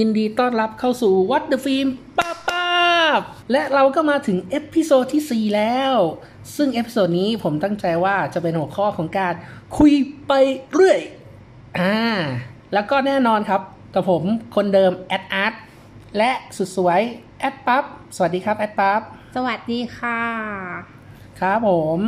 [0.00, 1.88] ยินดีต้อนรับเข้าสู่ What the Film
[2.18, 2.68] ป้าป้า
[3.18, 3.20] บ
[3.52, 5.94] และเราก็มาถึง episode ที่ 4 แล้ว
[6.56, 9.34] ซึ่ง episode นี้ผมตั้งใจว่าจะเป็นหัวข้อของการ
[9.78, 9.94] คุย
[10.26, 10.32] ไป
[10.72, 11.00] เรื่อย
[11.78, 11.98] อ่า
[12.72, 13.62] แล้วก็แน่นอนครับ
[13.94, 14.22] กับผม
[14.56, 15.54] คนเดิมแอดอาร์ต
[16.18, 17.00] และสุดสวย
[17.40, 17.84] แอดปั๊บ
[18.16, 19.00] สวัสดีครับแอดปั๊บ
[19.36, 20.20] สวัสดีค่ะ
[21.40, 21.98] ครับผม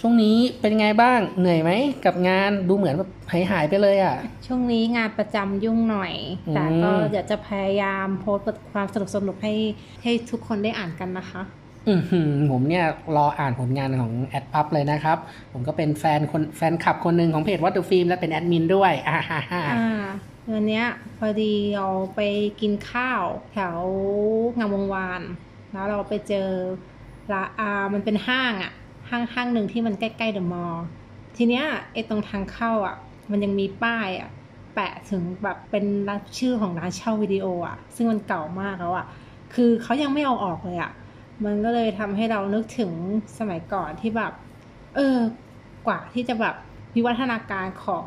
[0.00, 1.70] ช่วงนี้เป็นไงบ้างเหนื่อยไหม
[2.04, 4.16] กับงานดูเหมือนแบบหายหายๆไปเลยอะ
[4.46, 6.12] ช่วงนี้งานประจำยุ่งหน่อย
[6.48, 9.54] อืมแต่ก็เดี๋ยวจะพยายามโพสต์บทความสนุกๆให้
[10.02, 11.42] ให้ทุกคนได้อ่านกันนะคะ
[11.88, 12.84] อือหือผมเนี่ย
[13.16, 15.18] รออ่านผลงานของแอดพับเลยนะครับ
[15.52, 20.04] ผมก็เป็นแฟนคนแฟนคลับคนหนึ่งของเพจวัตถุฟิล์มและเป็นแอดมินด้วยอ่าฮ่าฮ่าอ่า
[20.52, 20.86] วันเนี้ย
[21.18, 22.20] พอดีเราไป
[22.60, 23.76] กินข้าวแถว
[24.58, 25.20] งามวงวาน
[25.72, 26.48] แล้วเราไปเจอ
[27.32, 28.72] ละอามันเป็นห้างอะ
[29.10, 30.84] ห้างห้างหนึ่งที่มันใกล้ๆเดอะมอลล์
[31.36, 32.96] ทีเนี้ยไอ้ตรงทางเข้าอะ
[33.30, 34.30] มันยังมีป้ายอะ
[34.74, 39.06] แปะถึงแบบเป็นร้านชื่อของร้านเช่าวิดีโออะซึ่งมันเก่ามากแล้วอะ
[39.54, 40.92] คือเขายังไม่เอาออกเลยอะ
[41.44, 42.90] มันก็เลยทำให้เรานึกถึง
[43.38, 44.32] สมัยก่อนที่แบบ
[44.96, 45.18] เออ
[45.86, 46.54] กว่าที่จะแบบ
[46.94, 48.06] วิวัฒนาการของ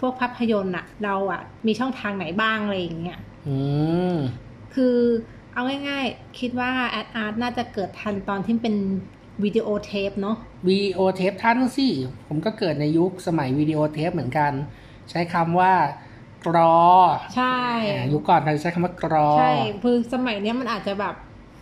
[0.00, 3.56] พวกภาพยนตร์อะเราอะมีช่องทางไหนบ้างอะไรอย่างเงี้ยอื
[4.12, 4.14] ม
[4.74, 4.96] คือ
[5.52, 8.74] เอาง่ายๆ คิดว่าแอดอาร์ตน่าจะเกิดทันตอนที่เป็น
[9.42, 10.36] วิดีโอเทปเนาะ
[10.68, 11.88] วิดีโอเทปท่านสิ
[12.28, 14.52] ผมก็เกิดในยุคสมัยวิดีโอเทปเหมือนกัน
[15.10, 15.72] ใช้คำว่า
[16.46, 16.78] กรอ
[17.36, 17.58] ใช่
[17.90, 21.14] อ่ายุคก่อนเราใช้คำว่ากรอ ใช่คือสมัยเนี้ยมันอาจจะแบบ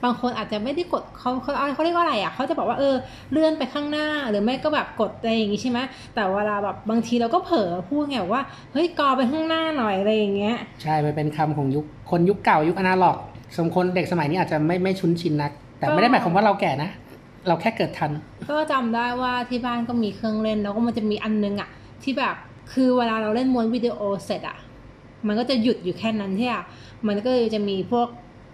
[0.05, 2.95] บางคนอาจจะไม่ได้กดเขาเขาเขาเรียกว่าอะไรอะเขาจะบอกว่าเออ
[3.33, 5.79] เลื่อนไปข้างหน้าหรือไม่ก็แบบกดอะไรอย่างงี้ใช่ไหม
[6.15, 8.43] แต่เวลาแบบบางทีเราก็เผลอพูดไงว่า
[8.73, 13.17] เฮ้ยกอไปข้างหน้าหน่อยอะไรอย่างเงี้ย ใช่มันเป็นคำของยุคคนยุคเก่ายุคอนาล็อก
[13.57, 16.91] สมคนเด็กสมัยนี้อาจจะไม่ไม่ชุนชินนัก แต่ไม่ได้หมายความว่าเราแก่นะ
[17.47, 18.13] เราแค่เกิดทัน
[18.51, 21.69] ก็จำได้ว่าที่บ้านก็มีเครื่องเล่นแล้วก็มันจะมีอันนึงอะ
[22.03, 22.35] ที่แบบ
[22.73, 24.57] คือเวลาเราเล่นม้วนวิดีโอเสร็จอะ
[25.27, 26.65] มันก็จะหยุดอยู่แค่นั้นที่อะ
[27.07, 28.09] มันก็จะมีพวก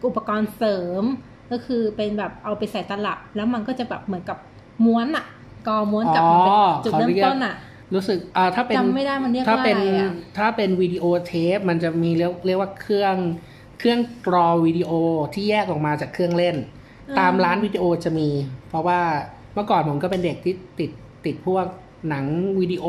[0.06, 1.04] อุปกรณ์เสริม
[1.50, 4.38] ก็คือเป็นแบบเอาไปใส่ตลับ แล้วมันก็จะแบบเหมือนกับ
[4.84, 5.25] ม้วนอะ
[5.66, 7.54] กอม้วนกลับมาเป็นอ๋อจุดเขาเริ่มเรียกต้นอะ
[7.94, 13.16] รู้สึกอ่าถ้าเป็นจำไม่ได้มันเรียกถ้าว่าเป็นอะไรอะถ้าเป็นวิดีโอเทปมันจะมีเรียกเรียกว่าเครื่อง
[13.78, 14.91] เครื่องกรอวิดีโอ
[15.34, 16.56] ที่แยกออกมาจากเครื่องเล่น
[17.19, 18.28] ตามร้านวิดีโอจะมี
[18.69, 19.00] เพราะว่า
[19.54, 20.91] เมื่อก่อนผมก็เป็นเด็กที่ติด
[21.26, 21.66] ติดพวก
[22.08, 22.24] หนัง
[22.60, 22.86] วิดีโอ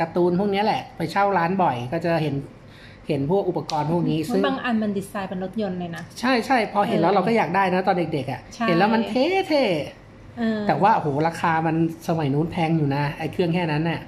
[0.00, 2.34] การ์ตูนพวกเนี้ยแหละ ไปเช่าร้านบ่อยก็จะเห็น
[3.08, 9.64] เห็นพวกอุปกรณ์พวกนี้มัซึ่นงบางอันมันดีไซน์เป็นรถยนต์เลยนะ ใช่ใช่พอเห็นแล้วเออเราก็อยากได้นะ ตอนเด็กๆอะใช่เห็นแล้วมันเท่เท่
[10.38, 11.76] เออแต่ว่าโอ้โหราคามัน
[12.08, 14.00] สมัยนู้นแพงอยู่นะไอ้เครื่องแค่นั้นน่ะ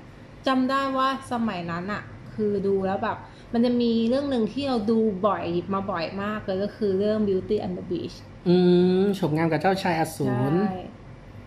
[0.46, 2.02] จำได้ว่าสมัยนั้นอะ
[2.34, 3.16] คือดูแล้วแบบ
[3.52, 8.56] มันจะมีเรื่องหนึ่งที่เราดูบ่อยหยิบมาบ่อยมากเลยก็คือเรื่อง Beauty and the Beast อื
[9.02, 10.80] มชมงามกับเจ้าชายอสูรใช่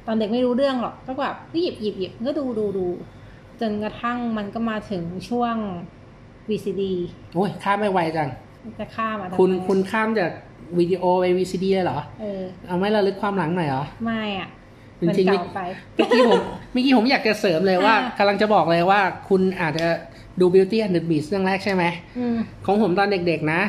[0.08, 2.88] ตอนเด็กไม่รู้เรื่องหรอกก็แบบก็หยิบหยิบหยิบก็ดูดูดู
[3.62, 5.56] จนกระทั่งมันก็มาถึงช่วง
[6.50, 6.82] VCD
[7.36, 8.30] โอ้ยข้ามไม่ไวจัง
[8.80, 10.32] จะข้ามมาทำไมคุณคุณข้ามจาก
[10.80, 14.50] วิดีโอไป VCD เลยเหรอ เออ เอาไม่ระลึกความหลังหน่อยเหรอ ไม่อะ
[15.00, 15.62] มันจริงๆเก่าไป
[15.96, 16.40] เมื่อกี้ผม
[16.72, 19.88] เมื่อกี้ผมอยากจะเสริมเลยว่าอ่ากำลังจะบอกเลยว่าคุณอาจจะ
[20.40, 21.84] ดู Beauty and the Beast เรื่องแรกใช่ไหม
[22.18, 23.62] อืมของผมตอนเด็กๆนะ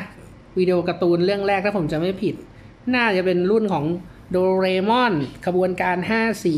[0.57, 2.35] วิดีโอการ์ตูนเรื่องแรกถ้าผมจะไม่ผิด
[2.95, 3.85] น่าจะเป็นรุ่นของ
[4.31, 5.13] โดเรมอน
[5.45, 6.55] ขบวนการ5สี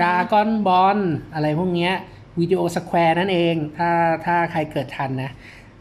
[0.00, 0.98] ดราก้อนบอล
[1.34, 1.92] อะไรพวกเนี้ย
[2.40, 3.90] Video Square นั่นเอง ถ้า
[4.26, 5.30] ถ้าใครเกิดทันนะ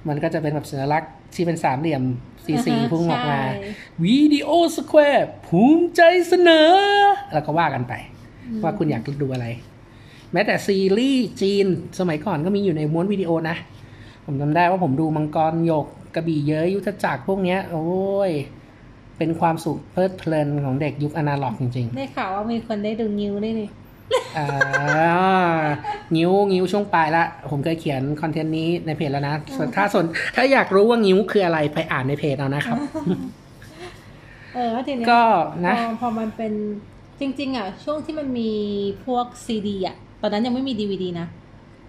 [0.08, 2.04] มันก็จะเป็นแบบสัญลักษณ์ที่เป็นสามเหลี่ยม
[2.46, 3.72] สีสีอ่าฮะพุ่งออกมาใช่
[4.06, 6.72] Video Square ภูมิใจเสนอ
[7.34, 7.94] แล้วก็ว่ากันไป
[8.64, 9.48] ว่าคุณอยากดูอะไร
[10.34, 11.66] แม้แต่ซีรีส์จีน
[12.00, 13.58] สมัยก่อนก็มีอยู่ในม้วนวิดีโอนะ
[14.26, 17.88] ผมจำได้ว่าผมดูมังกรหยกกระบี่เย้ยยุทธจักรพวกเนี้ย โอ้
[18.30, 18.32] ย
[19.20, 24.48] เป็นความสุขเพลิดเพลินของเด็กยุคอนาล็อกจริงได้ข่าวว่ามีคนได้ดูงิ้วด้วยนี่ๆอ่า
[26.16, 30.06] งิ้วงิ้วช่วงปลายละ ผมเคยเขียน content นี้ในเพจแล้วนะส่วนถ้าสน
[30.36, 32.78] ถ้าอยากรู้ว่างิ้วคืออะไรไปอ่านในเพจเอานะครับ
[34.56, 35.22] เออแล้วทีเนี้ยก็
[35.66, 36.54] นะพอพอมันเป็น
[37.20, 38.52] จริง ๆ อะ ช่วงที่มันมี
[39.06, 41.28] พวกซีดีอะ ตอนนั้นยังไม่มีดีวีดีนะ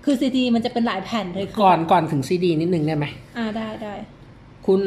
[0.05, 3.07] คือซีดีมันจะเป็นหลายแผ่นเลยคืก่อนก่อนถึงซีดีนิดนึงได้ไหม
[3.37, 3.95] อ่าได้ได้
[4.67, 4.81] คุณ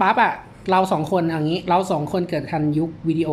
[0.00, 0.32] ปั๊บอะ
[0.70, 3.30] เราสองคนอย่างนี้เราสองคนเกิดทันยุควิดีโอ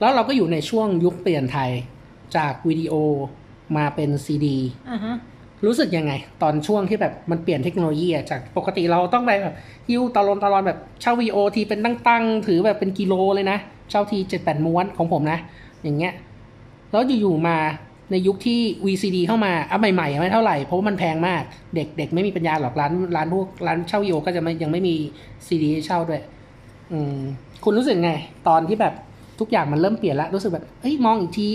[0.00, 1.70] แล้วเราก็อยู่ในช่วงยุคเปลี่ยนถ่าย
[2.36, 2.94] จากวิดีโอ
[3.76, 4.56] มาเป็นซีดี
[4.90, 5.16] อ่าฮะ
[5.66, 6.12] รู้สึกยังไง
[6.42, 9.54] ตอนช่วงที่แบบมันเปลี่ยนเทคโนโลยีอะจากปกติเราต้องไปแบบ
[9.88, 13.58] ฮิ้วตลอนตลอนแบบเช่าวีโอทีเป็นตั้งๆถือแบบเป็นกิโลเลยนะ
[13.90, 15.38] เช่าทีเจ็ดแปดม้วนของผมนะ
[15.82, 16.12] อย่างเงี้ย
[16.92, 17.56] แล้วอยู่ๆมา
[18.10, 21.42] ในยุคที่ VCD เข้ามาอะใหม่ๆไม่เท่าไหร่ เพราะว่ามันแพงมาก
[21.74, 24.94] เด็กเด็กไม่มีปัญญาหรอกร้านร้านพวกร้านเช่าวีโอก็จะไม่ยังไม่มี
[25.46, 26.22] ซีดีให้เช่าด้วย
[26.92, 27.18] อืม
[27.64, 28.12] คุณรู้สึกไง
[28.48, 28.94] ตอนที่แบบ
[29.40, 31.46] ทุกอย่างมันเริ่มเปลี่ยนแล้ว รู้สึกแบบเฮ้ยมองอีกที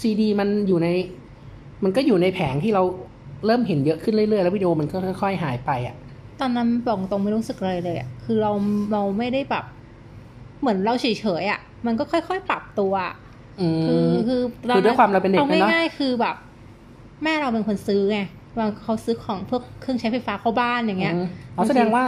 [0.00, 0.88] ซีดีมันอยู่ใน
[1.84, 2.82] มันก็อยู่ในแผงที่เรา
[3.46, 5.96] เริ่มเห็นเยอะขึ้นเรื่อยๆ แล้ววิดีโอมันก็ค่อย ๆ หายไปอะ
[6.40, 8.52] ตอนนั้นบอกตรงไม่รู้สึกเลยเลยอะคือเรา
[8.92, 9.64] เราไม่ได้แบบ
[10.60, 11.06] เหมือนเราเฉ
[11.42, 13.14] ยๆอะมันก็ค่อยๆปรับตัวอะ
[13.60, 14.40] อืคือมคือ
[14.74, 16.36] คือด้วยความเราเป็นเด็กเอาเลยเนาะง่ายๆคือแบบ
[17.22, 18.20] แม่เราเป็นคนซื้อไง
[18.58, 21.26] บางเขาซื้อของพวกเครื่องใช้ไฟฟ้าเข้าบ้านอย่างเงี้ยอืม
[21.56, 22.04] อ๋อแสดงว่า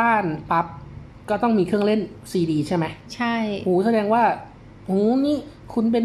[0.00, 0.66] บ้านปั๊บ
[1.30, 2.00] ก็ต้องมีเครื่องเล่น
[2.32, 2.84] ซีดีใช่ไหม
[3.14, 3.34] ใช่
[3.64, 4.22] โอ้แสดงว่า
[4.86, 5.36] โอ้นี่
[5.74, 6.04] คุณเป็น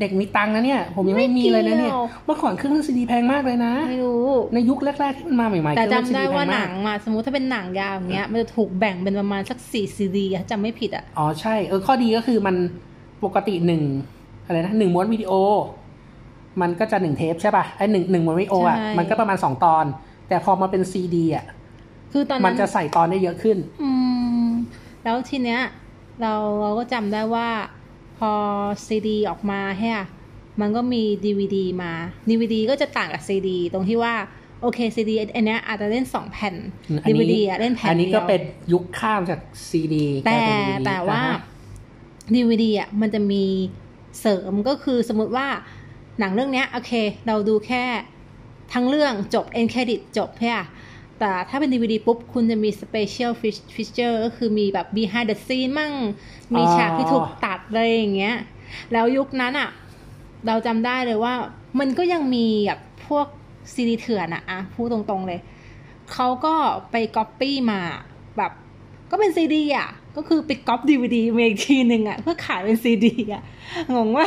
[0.00, 12.56] เด็กมีตังค์นะเนี่ย ผมยังไม่มีเลยนะเนี่ยไม่เกี่ยวเมื่อก่อนเครื่องเล่นซีดีแพงมากเลยนะ ไม่รู้ ในยุคแรกๆที่มันมาใหม่ๆแต่เครื่องเล่นจำได้ CD ว่าแพหมนักงมาสมมติถ้าเป็นหนังยาวอย่างเงี้ย มันจะถูกแบ่งเป็นประมาณสักสี่ซีดีจำไม่ผิดอะ อ๋อใช่ เออข้อดีก็คือมัน
[13.24, 13.82] ปกติหนึ่ง
[14.44, 15.32] อะไรนะหนึ่งม้วนวิดีโอ
[16.60, 19.84] มันก็จะหนึ่งเทปใช่ป่ะ ไอ้หนึ่งหนึ่งม้วนวิดีโออะใช่มันก็ประมาณสองตอน
[20.28, 21.44] แต่พอมาเป็นซีดีอะ
[22.12, 24.03] คือตอนมันั้นนจะใส่ตอนได้เยอะขึ้น อืม
[25.04, 25.60] แล้วทีเนี้ย
[26.20, 27.48] เราเราก็จำได้ว่า
[28.18, 28.32] พอ
[28.86, 30.06] ซีดีออกมาใช่ะ
[30.60, 31.92] มันก็มีดีวดีมา
[32.28, 34.14] ดีวดีก็จะต่างกับซีดีตรงที่ว่า
[34.62, 36.54] โอเคซีดีอันเนี้ยอาจจะเล่นสองแผ่น
[37.02, 38.42] อันดีนี้วดีอะเล่นแผ่นอันนี้เดีก็ยวเป็น
[38.72, 40.42] ยุคข้ามจากซีดีแต่
[40.86, 41.22] แต่ว่า
[42.34, 43.44] ดีวดีอะมันจะมี
[44.20, 45.46] เสริมก็คือสมมติว่า
[46.18, 46.92] หนังเรื่องเนี้ยโอเค
[47.26, 47.84] เราดูแค่
[48.72, 50.66] ทั้งเรื่องจบ end credit จบใช่ปะ
[51.24, 53.32] แต่ถ้าเป็น DVD ปุ๊บ คุณจะมี special
[53.74, 55.92] feature ก็คือมีแบบ behind the scene มั่ง
[56.56, 58.36] มีฉากที่ถูกตัดอะไรอย่างเงี้ย
[58.92, 59.70] แล้วยุคนั้นอะ
[60.46, 61.34] เราจำได้เลยว่า
[61.78, 63.26] มันก็ยังมีแบบพวก
[63.72, 65.40] ซีดีเถื่อนอะอะพูดตรงๆเลย
[66.12, 66.54] เขาก็
[66.90, 67.80] ไปก๊อปปี้มา
[68.36, 68.52] แบบ
[69.10, 73.42] ก็เป็นซีดีอะ ก็คือไปก๊อปดีวีดีมาอีกทีหนึ่งอะ เพื่อขายเป็นซีดีอะ
[73.94, 74.26] งงว่า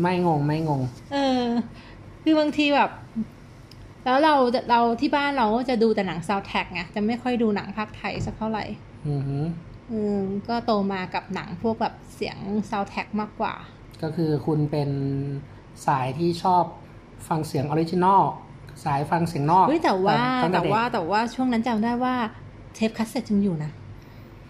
[0.00, 0.82] ไม่งงไม่งง
[1.12, 1.44] เออ
[2.22, 2.90] คือบางทีแบบ
[4.04, 4.34] แล้วเรา
[4.70, 8.64] เราที่บ้านเราก็จะดูแต่หนังซาว d t ท็กไงจะไม่ค่อยดูหนังพากย์ไทยสักเท่าไหร่
[9.08, 9.44] อือหือ
[9.92, 12.36] อืมก็โตมากับหนังพวกแบบเสียง
[12.70, 13.54] ซาว d t ท็กมากกว่า
[14.02, 14.90] ก็คือคุณเป็น
[15.86, 16.64] สายที่ชอบ
[17.28, 18.22] ฟังเสียง original
[18.84, 22.14] สายฟังเสียงนอกเฮ้ยแต่ว่าตั้งแต่เด็กว่าแต่ว่าช่วงนั้นจำได้ว่า
[22.74, 23.72] เทปคัสเซ็ตยังอยู่นะ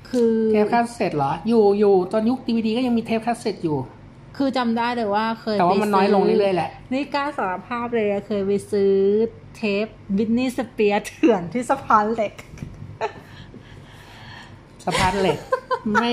[0.08, 3.76] คือเทปคาสเซ็ตเหรอ อยู่อยู่ตอนยุคดีวีดีก็ยังมีเทปคาสเซ็ตอยู่
[4.36, 8.92] คือจำได้เลยว่าเคยไปซื้อแต่ว่ามันน้อยลงเรื่อยๆแหละ นี่กล้าสารภาพเลยอะเคยไปซื้อ
[9.56, 9.86] เทป
[10.16, 12.34] Britney Spears เถื่อนที่สะพานเหล็ก
[14.84, 15.38] สะพานเหล็ก
[15.92, 16.12] ไม่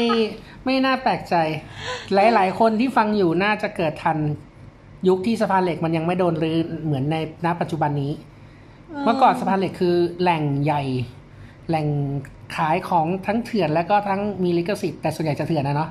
[0.66, 1.36] ไม่น่าแปลกใจ
[2.13, 4.18] หลาย ๆ คนที่ฟังอยู่น่าจะเกิดทัน
[5.07, 8.12] ยุคที่สะพานเหล็กมันยังไม่โดนรื้อเหมือนในณปัจจุบันนี้
[9.04, 10.83] เมื่อก่อนสะพานเหล็กคือแหล่งใหญ่
[11.68, 11.88] แหล่ง
[12.56, 15.89] ขายของทั้งเถื่อนแล้วก็ทั้งมีลิขสิทธิ์แต่ส่วนใหญ่จะเถื่อนนะเนาะ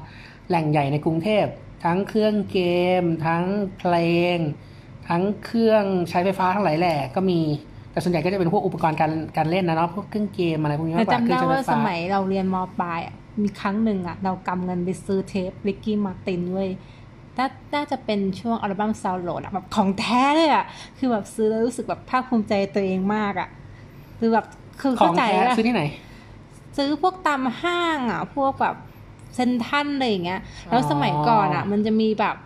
[0.48, 1.44] แหล่งใหญ่ในกรุงเทพ
[1.84, 2.60] ทั้งเครื่องเก
[3.00, 3.44] ม ทั้ง
[3.78, 3.94] เพล
[4.36, 4.38] ง
[5.08, 7.40] ทั้งเครื่องใช้ไฟฟ้าทั้งหลายแหล่ก็มี
[7.92, 16.70] แต่ส่วนใหญ่ก็จะเป็นพวกอุปกรณ์การการเล่นนะเนาะพวกเครื่องเกมอะไรพวกนี้แต่มากกว่าจำเครื่ได้องใช้ว่าไฟสฟ้ามัยเราเรียนมปลายอะมีครั้งหนึ่งอะเรากำเงินไปซื้อเทปริกกี้มาตินเว้ย
[17.38, 20.64] น่าน่าจะเป็นช่วงอัลบั้มซาวโหลดอะแบบของแท้เลยอะ
[20.98, 23.48] คือแบบซื้อแล้วรู้สึกแบบภาคภูมิใจตัวเองมากอะ
[24.18, 24.44] คือแบบ
[24.80, 25.82] คือขอเข้างใจแท้อะซื้อที่ไหน
[26.76, 28.76] ซื้อพวกตามห้างอะพวกแบบ
[29.38, 30.40] เซนทรันอะไรอย่างเงี้ย
[30.70, 32.36] แล้วอ๋อสมัยก่อนอะมันจะมีแบบ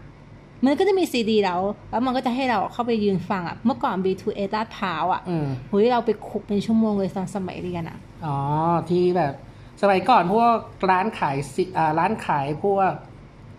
[0.65, 8.37] มันก็จะมีซีดีแล้ว แล้วมันก็จะให้เราเข้าไปยืนฟังอะเมื่อก่อน B2A ลาดพร้าวอะอืมหุยเราไปคุกเป็นชั่วโมงเลยตอนสมัยเรียนอะอ๋อ
[8.91, 9.32] ที่แบบ
[9.82, 10.56] สมัยก่อนพวก
[10.91, 12.93] ร้านขายซิอ่าร้านขายพวก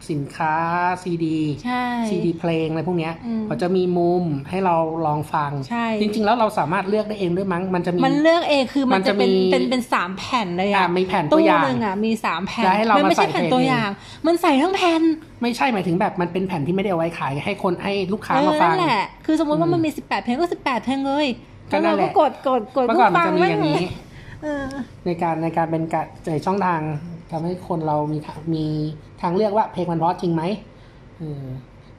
[0.09, 0.55] สินค้า
[1.03, 13.89] ซีดีใช่ซีดีเพลงอะไรพวกเนี้ยอืมเขาจะมีมุมให้เราลองฟังใช่จริง ๆ แล้วเราสามารถเลือกได้เองด้วยมั้ง มันจะมี มันเลือกเองคือมันมันจะจะเป็นมีเป็นเป็นสามแผ่นเลยอะอะมีแผ่นตัวตู้อย่างหนึ่งอะมีสามแผ่นแล้วให้เรามันไม่ใช่มาใส่แผ่นเพลงตัวอย่าง
[14.27, 15.01] มันใส่ทั้งแผ่น
[15.41, 21.27] ไม่ใช่หมายถึงแบบมันเป็นแผ่นที่ไม่ได้เอาไว้ขายให้คนให้ลูกค้าเอมาอฟันั่งนแหละคือสมมติว่าอืมมันมีสิบแปดเพลงก็สิบแปดเพลงเลย
[21.71, 23.79] ก็แล้วนั่เรานแหก็ละกดกดกดเมื่อก่อนมันจะมีฟัอย่างนี้
[24.43, 24.65] เออ
[25.05, 26.81] ในการในการเป็นการในช่องทาง
[27.33, 28.65] ทำให้คนเรามีทางมี
[29.21, 30.43] ทางเลือกว่าเพลงมันเพราะจริงไหม
[31.17, 31.43] เออ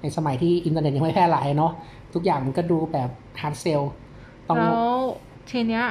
[0.01, 1.73] ในสมัยที่อินเทอร์เน็ตยังไม่แพร่หลายเนาะ
[2.15, 3.83] ทุกอย่างมันก็ดูแบบ hard sell
[4.47, 4.97] ต้องแล้ว
[5.51, 5.87] ทีเนี้ย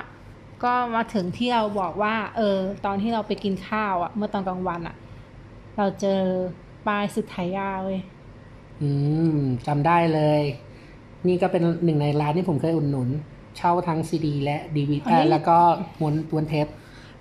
[0.63, 4.95] ก็มาถึงที่เราบอกว่า เออ ตอนที่เราไปกินข้าวอะเมื่อตอนกลางวันอะ
[5.77, 6.21] เราเจอ
[6.87, 7.99] ป้าย Tsutaya เว้ย
[8.81, 8.89] อื
[9.35, 10.41] มจำได้เลย
[11.27, 13.09] นี่ก็เป็นหนึ่งในร้านที่ผมเคยอุดหนุน
[13.57, 15.57] เช่าทั้งซีดีและดีวีดีอันนี้แล้วก็
[15.99, 16.67] ม้วนม้วนเทป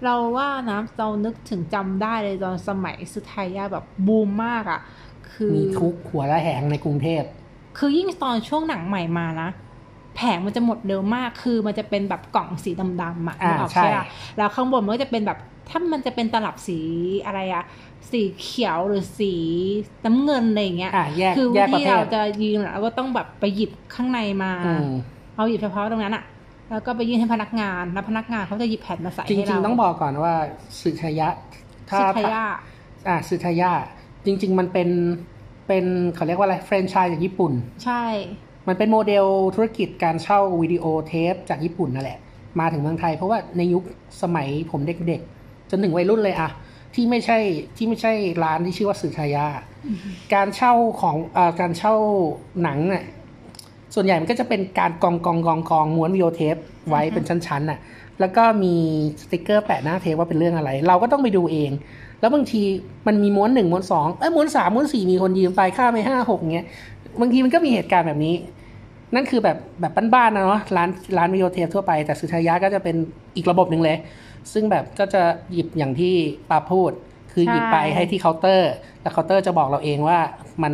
[0.05, 4.81] เราว่านะเรานึกถึงจำได้เลยตอนสมัยสุดไทยาแบบบูมมากอะ
[5.33, 7.23] คือมีทุกหัวละแหงในกรุงเทพ
[7.79, 9.49] คือยิ่งตอนช่วงหนังใหม่มานะ
[10.17, 12.71] แผงมันจะหมดเร็วมาก คือมันจะเป็นแบบกล่องสี
[13.03, 14.05] ดำๆอะอ่านึกออกใช่ใช่ปะ
[14.37, 15.39] แล้วข้างบนมันก็จะเป็นแบบ
[15.71, 16.79] ถ้ามันจะเป็นตลับสี
[17.27, 17.65] อะไรอะ
[18.11, 19.33] สีเขียวหรือสี
[20.05, 24.87] น้ำเงินอะไรอย่างเงี้ยอะแยกคือแยกประที่เภเราทจะยืนแล้วก็ต้องแบบไปหยิบข้างในมาอืม
[25.37, 26.25] เอาหยิบเฉพาะตรงนั้นอะ
[26.71, 30.35] แล้วก็ไปยื่นให้พนักงาน แล้วพนักงานเขาจะหยิบแผ่นมาใส่จให้ริงเราๆต้องบอกก่อนว่า
[30.81, 31.29] สึทายะ
[31.91, 32.45] ถ้าสุดไทยา
[33.09, 33.71] อ่าสึทายะ
[34.27, 34.89] จริง ๆ มันเป็น
[35.69, 37.53] เป็นเขาเรียกว่าอะไรแฟรนไชส์จากญี่ปุ่น
[37.85, 38.05] ใช่
[38.69, 43.83] มันเป็นโมเดลธุรกิจการเช่าวิดีโอเทปจากญี่ปุ่นนั่นแหละทมาถึงเมืองไทยเพราะว่าในยุค
[44.23, 46.51] สมัยผมเด็กๆ จนถึงวัยรุ่นเลยอะ
[46.95, 47.39] ที่ไม่ใช่
[47.77, 48.13] ที่ไม่ใช่
[48.45, 49.47] ร้านที่ชื่อว่าสื่อชายา
[50.35, 51.95] การเช่าของเอ่อการเช่า
[52.63, 53.05] หนังเนี่ย
[53.95, 56.57] ส่วนใหญ่มันก็จะเป็นการกองกองกองกองม้วนวิดีโอเทป
[56.89, 57.79] ไว้เป็นชั้นๆน่ะ
[58.21, 58.75] แล้วก็มี
[59.23, 61.71] สติกเกอร์แปะหน้าเทปว่าเป็นเรื่องอะไร เราก็ต้องไปดูเอง
[62.21, 62.63] แล้วบางที
[63.07, 66.67] มันมีม้วนหนึ่งม้วนสองเอ้ยม้วนสามม้วนสี่มีคนยืมไปค่าไปห้าหกเงี้ย
[67.21, 68.35] บางทีมันก็มีเหตุการณ์แบบนี้
[69.15, 72.97] นั่นคือแบบแบบบ้านๆนะเนาะร้านร้านวิดีโอเทปทั่วไปแต่สุทายะก็จะเป็น
[73.37, 73.97] อีกระบบหนึ่งเลย
[74.53, 75.23] ซึ่งแบบก็จะ
[75.53, 76.15] หยิบอย่างที่
[76.51, 76.93] ปาพูด
[77.33, 78.73] คือหยิบไปให้ที่เคาน์เตอร์
[79.03, 80.19] แล้วเคาน์เตอร์จะบอกเราเองว่า
[80.63, 80.73] มัน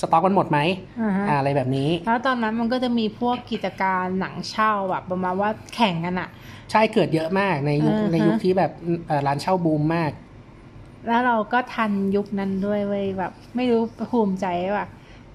[0.00, 0.58] สต็อกมันหมดไหม
[1.00, 6.28] อ่าฮะอ่าอะไรแบบนี้ แล้วตอนนั้นมันก็จะมีพวกกิจการหนังเช่าแบบประมาณว่าแข่งกันอะ
[6.70, 8.72] ใช่เกิดเยอะมากในยุคอ่าฮะในยุคที่แบบ
[9.06, 10.10] เอ่อร้านเช่าบูมมาก
[11.06, 14.86] แล้วเราก็ทันยุคนั้นด้วยเว้ยแบบ ไม่รู้ภูมิใจว่า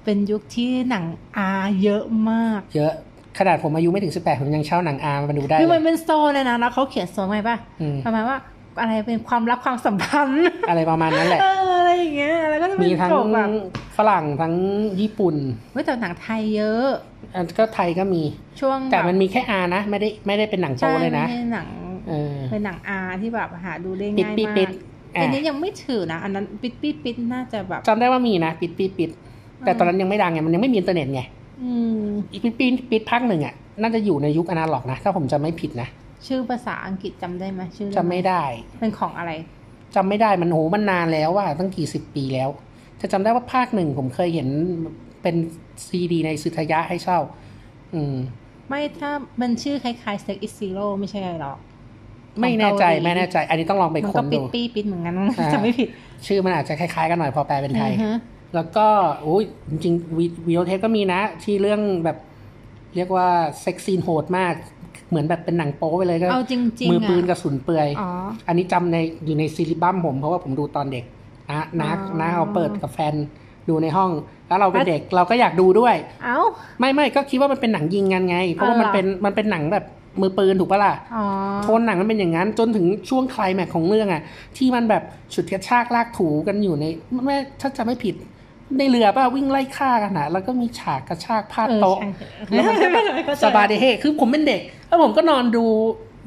[0.04, 1.06] เป็นยุคที่หนัง
[1.38, 1.50] R
[1.84, 2.94] เยอะมาก เยอะ
[3.40, 8.38] ขนาดผมอายุไม่ถึง 18 ผมยังเช่าหนัง R มาดูได้คือเลมันยเป็นโซนเลยนะ แล้วเขาเขียนโซนไว้ป่ะอืมประมาณว่า
[8.80, 13.50] อะไรเป็นความลับความสัมพันธ์ อะไรประมาณนั้นแหละเอออะไรอย่างเงี้ยแล้วก็จะเป็มีนทั้งจบแบบ
[13.98, 14.54] ฝรั่งทั้ง
[15.02, 15.36] ญี่ปุ่น
[15.72, 16.88] เว้ยแต่หนังไทยเยอะ
[17.36, 18.22] อันก็ไทยก็มี
[18.60, 21.68] ช่วงแต่บบมันมีแค่อานะ ไม่ได้ไม่ได้เป็นหนังโตใช่เลยนะไม่ใช่หนัง
[22.10, 24.70] เออเป็นหนังอาที่แบบหาดูได้ปิดง่ายปิดมาปิกด
[25.16, 29.10] อะอันนี้ยังไม่ถือนะ อันนั้นปิดปิดปิดน่าจะแบบจำได้ว่ามีนะปิดปิดปิด
[29.66, 31.22] แต่ตอนนั้นยังไม่ดังไงมันยังไม่มีอินเทอร์เน็ตไง
[31.64, 31.72] อื
[32.04, 35.88] มอีปิดปิดปิดภาคหนึ่งอะน่าจะอยู่ในยุคอนาล็อกนะ ถ้าผมจำไม่ผิดนะ
[36.28, 38.44] ชื่อภาษาอังกฤษจำได้ไหมชื่อเรื่จำองไม่ได้
[38.80, 39.32] เป็นของอะไร
[39.96, 42.50] จำไม่ได้มันโหมันนานแล้วว่าตั้งกี่สิบปีแล้ว
[43.02, 44.48] จะจำได้ว่าภาคหนึ่งผมเคยเห็น
[45.22, 45.36] เป็น
[45.88, 47.20] ซีดีในสุทยะให้เช่า
[47.94, 48.16] อืม
[48.70, 49.12] ไม่ถ้า
[49.42, 51.58] มันชื่อคล้ายๆ Sex is Zero ไม่ใช่หรอก
[52.42, 55.90] ไม่แน่ใจของเกาหลีไม่แน่ใจ อันนี้ต้องลองไปมันค้ก็นปิดูดปี้ปิดเหมือนกันอ่าจำไม่ผิด
[56.28, 58.18] ชื่อมันอาจจะคล้ายๆกันหน่อยพอแปลเป็นไทยอือฮะ
[58.56, 58.88] แล้วก็
[59.22, 62.18] โอ้ยจริงๆวิวิดีโอเทปก็มีนะ ที่เรื่องแบบ
[62.96, 63.28] เรียกว่า
[63.62, 64.54] เซ็กซีนโหดมาก
[65.12, 68.10] เหมือนแบบเป็นหนังโป๊ไปเลยก็เอาจริงๆมือปืนอะกระสุนเปื่อยอ๋อ
[68.48, 71.06] อันนี้จำในอยู่ในซีรีบัมผมเพราะว่าผมดูตอนเด็ก
[71.50, 73.14] นะน้าอ๋อน้าเขาเปิดกับแฟน
[73.70, 74.12] ดูในห้อง
[74.48, 76.40] แล้วเราเป็นเด็กเราก็อยากดูด้วย เอ้า
[76.80, 79.86] ไม่ไม่ก็คิดว่ามันเป็นหนังยิงกันไง เพราะว่ามันอ๋อเหรอเป็นมันเป็นหนังแบบ
[80.22, 81.26] มือปืนถูกปะล่ะอ๋อ
[81.64, 84.22] โทนหนังมันเป็นอย่างนั้น จนถึงช่วงไคลแม็กซ์ของเรื่องอะ
[84.58, 85.04] ที่มันแบบ
[85.34, 86.86] ฉุดกระชากลากถูกันอยู่ใน
[87.26, 88.16] ไม่ถ้าจะไม่ผิด
[88.78, 92.10] ในเรือป่ะวิ่งไล่ฆ่ากันนะแล้วก็มีฉากกระชากพาดเออโต๊ะใช่
[92.52, 95.66] แล้วมันก็แบบเข้ใจสบายเดเฮคือผมเป็นเด็ก แล้วผมก็นอนดู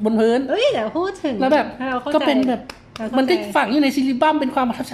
[0.04, 2.60] บนพื้นเอ้ยเดี๋ยวพูดถึงแล้วแบบราข้าใจก็เป็นแบบ
[2.96, 4.92] เราเข้าใจมันก็ฝังอยู่ในซีรีบัมเป็นความประทับใจ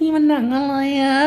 [0.00, 1.18] นี่มันหนังอะไรอะ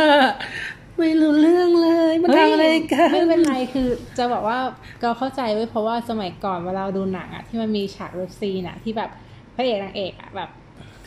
[1.00, 3.88] ไม่รู้เรื่องเลย มันเฮ้ยทำอะไรกันไม่เป็นไรคือ
[4.18, 4.60] จะบอกว่า
[5.02, 9.10] เราเข้าใจไว้เพราะว่าสมัยก่อนเวลาเราดูหนังอะที่มันมีฉากเลิฟซีนอะที่แบบ
[9.56, 10.50] พระเอกนางเอกอะแบบ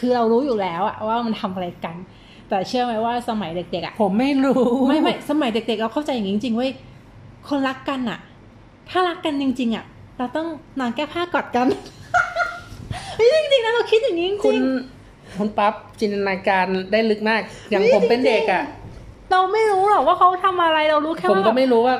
[0.00, 1.96] คือเรารู้อยู่แล้วอะว่ามันทำอะไรกัน
[2.48, 6.70] แต่เชื่อไหมว่าสมัยเด็กๆอะผมไม่รู้ ไม่ไม่สมัยเด็กๆเราเข้าใจอย่างนี้จริงๆเว้ย
[7.48, 8.18] คนรักกันอะ
[8.90, 9.84] ถ้ารักกันจริง ๆอะ
[10.18, 10.46] เราต้อง
[10.80, 11.66] นอนแก้ผ้ากอดกัน
[13.16, 14.64] เฮ้ยจริงๆนะเราคิดอย่างนี้จคุริณง
[15.38, 21.96] คุณปั๊บจินตนาการได้ลึกมาก อย่างผมเป็นเด็กอะๆเราไม่รู้หรอกว่าเขาทำอะไรเรารู้แค่ผมว่าก็ไม่รู้ว่า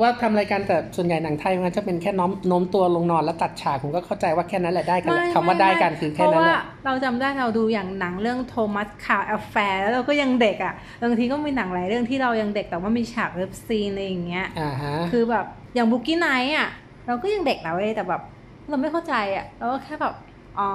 [0.00, 16.68] ว่าทำอะไรกันแต่ส่วนใหญ่หนังไทยมันจะเป็นแค่โน้มโน้มตัวลงนอนแล้วตัดฉากผมก็เข้าใจว่าแค่นั้นแหละได้กันแหละไม่คำว่าได้กันคือแค่นั้นเพราะแหว่าละเราจำได้เราดูอย่างหนังเรื่อง Thomas Crown Affair แล้วเราก็ยังเด็กอะบางทีก็มีหนังหลายเรื่องที่เรายังเด็กแต่ว่ามีฉาก love scene อะไรอย่างเงี้ยอ่าฮะคือแบบอย่าง Boogie Nights อะ
[17.06, 18.22] เราก็ยังเด็กนะเว้ยแต่แบบ
[18.68, 20.14] เราไม่เข้าใจอะเราก็แค่แบบ
[20.58, 20.70] อ๋อ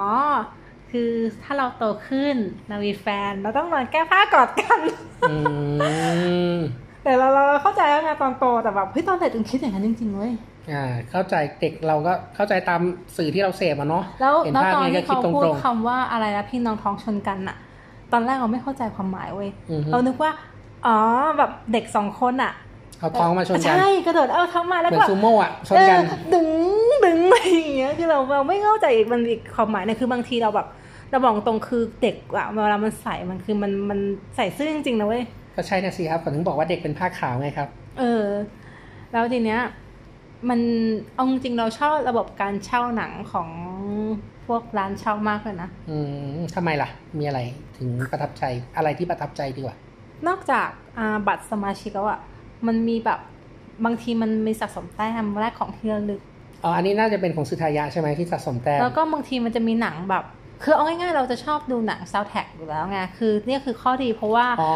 [0.90, 1.10] คือ
[1.42, 2.36] ถ้าเราโตขึ้น
[2.68, 4.80] เรามีแฟน เราต้องนอนแก้ผ้ากอดกัน
[5.30, 5.36] อื
[6.56, 6.58] ม
[7.10, 10.32] แต่เราเราเข้าใจแล้วไงตอนโตแต่แบบเฮ้ยตอนเด็กถึงคิดอย่างนั้นจริงๆเว้ย
[10.72, 12.80] อ่าเข้าใจเด็กเราก็เข้าใจตาม
[13.16, 17.56] สื่อที่เราเสพอะเนาะแล้วเห็นแล้วภาพตอนไงก็ที่คิดเขาตรพูดงคำว่าอะไรนะพี่น้องท้องชนกันอะ
[18.12, 20.30] ตอนแรกเราไม่เข้าใจความหมายเว้ยอือฮึเรานึกว่า
[20.86, 20.96] อ๋อ
[21.38, 26.48] แบบเด็กสองคนอะๆเอาท้องมาชนกันใช่กระโดดเอาท้องมาแล้วเหมือก็นซูโม่อะชนกันเออดึง
[27.04, 30.66] ดึงอะไรอย่างเงี้ยคือเราเราไม่เข้าใจอีกมันอีกความหมายเนี่ยคือบางทีเราแบบ
[31.10, 33.98] เราบอกตรงคือเด็กอะเวลามันใส่มันคือมันมัน
[34.36, 35.24] ใส่ซื่อจริงๆนะเว้ย
[35.60, 38.26] ก็ใช่นะสิครับผมถึงบอกว่าเด็กเป็นผ้าขาวไงครับ เออ
[39.12, 39.60] แล้วทีเนี้ย
[40.48, 40.60] มัน
[41.14, 43.48] เอาจริงๆเราชอบระบบการเช่าหนังของ
[44.46, 45.96] พวกร้านเช่ามากเลยนะ อื
[46.36, 46.88] มทำไมล่ะ
[47.18, 47.40] มีอะไร
[47.76, 48.44] ถึงประทับใจ
[48.76, 49.76] อะไรที่ประทับใจดีกว่า
[50.28, 52.20] นอกจากอ่าบัตรสมาชิกแล้วอะ
[52.66, 53.20] มันมีแบบ
[53.84, 56.20] บางทีมันมีสะสมแต้มแรกของที่ระลึก
[56.62, 60.24] อ๋ออันนี้น่าจะเป็นของสุทายะใช่ไหมที่สะสมแต้มแล้วก็บางทีมันจะมีหนังแบบ
[60.62, 64.72] คือเอาง่ายๆเราจะชอบดูหนังซาวแท็กอยู่แล้วไงคือเนี่ยคือข้อดีเพราะว่าอ๋อ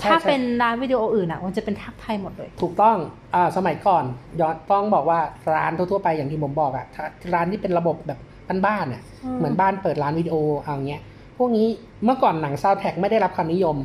[0.00, 2.96] ใช่ถ้าใช่เป็นร้านวิดีโออื่นอะมันจะเป็นพากย์ไทยหมดเลย ถูกต้อง
[3.34, 4.04] อ่าสมัยก่อน
[4.40, 5.18] ย้อนต้องบอกว่า
[5.54, 7.04] ร้านทั่วๆไปอย่างที่ผมบอกอะถ้า
[7.34, 8.18] ร้านที่เป็นระบบแบบ
[8.66, 11.02] บ้านๆอะอืมเหมือนบ้านเปิดร้านวิดีโอเอาเงี้ย
[11.38, 11.66] พวกนี้
[12.04, 13.76] เมื่อก่อนหนังซาวแท็กไม่ได้รับความนิยม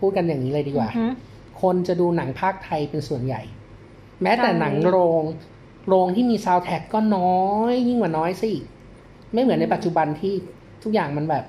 [0.00, 1.06] พูดกันอย่างนี้เลยดีกว่าอือฮึ
[1.62, 3.42] คนจะดูหนังพากย์ไทยเป็นส่วนใหญ่
[4.22, 5.22] แม้แต่ใช่หนังโรง
[5.88, 8.56] โรงที่มีซาวแท็กก็น้อยยิ่งกว่าน้อยสิอ
[9.32, 10.34] ไม่เหมือนในปัจจุบันที่
[10.82, 11.44] ทุกอย่างมันแบบ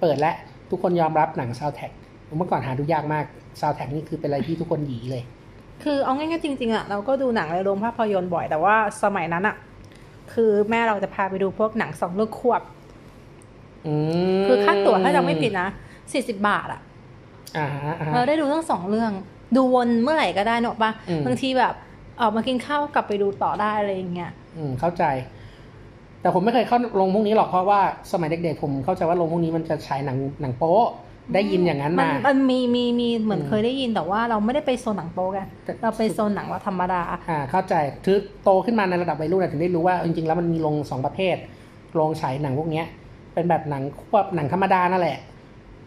[0.00, 0.32] เปิดและ
[0.70, 1.90] ทุกคนยอมรับหนังซาวแท็ก
[2.36, 3.24] เมื่อก่อนหาดูยากมาก
[3.60, 5.22] ซาวแท็กนี่คือเป็นอะไรที่ทุกคนหยีเลย
[5.82, 9.56] คือเอาง่ายๆจริงๆอะเราก็ดูหนังในโรงภาพยนตร์บ่อยแต่ว่าสมัยนั้นอะ
[10.32, 12.62] คือแม่เราจะพาไปดูพวกหนังสองเรื่องควบ
[13.86, 13.94] อื
[14.38, 15.68] มคือค่าตั๋วถ้าจำไม่ผิดนะ
[16.12, 16.80] สี่สิบาทอะ
[17.56, 19.12] อ่าฮะอ่าฮะเราได้ดูทั้งสองเรื่อง
[19.56, 21.74] ดูวนเมื่อไหร่ก็ได้นึกออกปะอืมบางทีแบบ
[22.20, 25.04] ออกมากินข้าวกลับไปดูต่อได้อะไรอย่างเงี้ยอืมเข้าใจ
[26.22, 27.80] แต่ผมไม่เคยเข้าลงพวกนี้หรอกเพราะว่า
[28.12, 30.86] สมัยเด็กๆผมเข้าใจว่าลงพวกนี้มันจะฉายหนังหนังโป๊ะ
[31.34, 37.74] ได้ยินอย่างนั้นมา มันมีมีมีเหมือนอืมเคยได้ยินแต่ว่าเราไม่ได้ไปโซนหนังโป๊กันแต่เราไปโซนหนังว่าธรรมดา อ่า เข้าใจ
[38.04, 41.36] คือโตขึ้นมาในระดับวัยรุ่นอะถึงได้รู้ว่าจริงๆแล้วมันมีโรงสองประเภท
[41.94, 42.86] โรงฉายหนังพวกเนี้ย
[43.34, 45.18] เป็นแบบหนังควบหนังธรรมดานั่นแหละ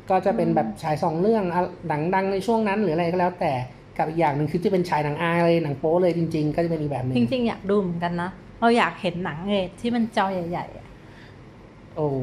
[0.09, 3.53] ก็จะเป็นแบบฉายสองเรื่องอะหนังดังในช่วงนั้นหรืออะไรก็แล้วแต่
[3.97, 8.29] กับอีกอย่างหนึ่งคือที่เป็นฉายหนังอาเลยหนังโป๊เลยจริง ๆ ก็จะเป็นอีกแบบหนึ่งจริงๆอยากดูเหมือนกันนะ
[8.65, 10.87] เราอยากเห็นหนังเลยที่มันจอใหญ่ๆอะ
[11.95, 12.17] โอ้โห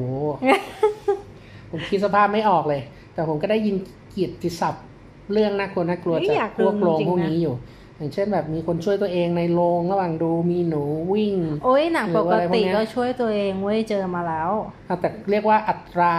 [1.71, 2.81] ผมคิดสภาพไม่ออกเลย
[3.13, 3.75] แต่ผมก็ได้ยิน
[4.09, 4.85] เกียรติศัพท์
[5.33, 7.55] เรื่องน่ากลัวน่ากลัวไม่จากอยากพวกโรงดูจริงๆพวกนะนี้อยู่
[7.97, 10.83] อย่างเช่นแบบมีคนช่วยตัวเองในโรงระหว่างดูมีหนู
[11.13, 14.51] วิ่ง โอ้ยหนังหรืปอว่ากอะไรพวกติเนี้ยก็ช่วยตัวเองเว้ยเจอมาแล้ว
[14.87, 16.13] อะแต่เรียกว่าอัตรา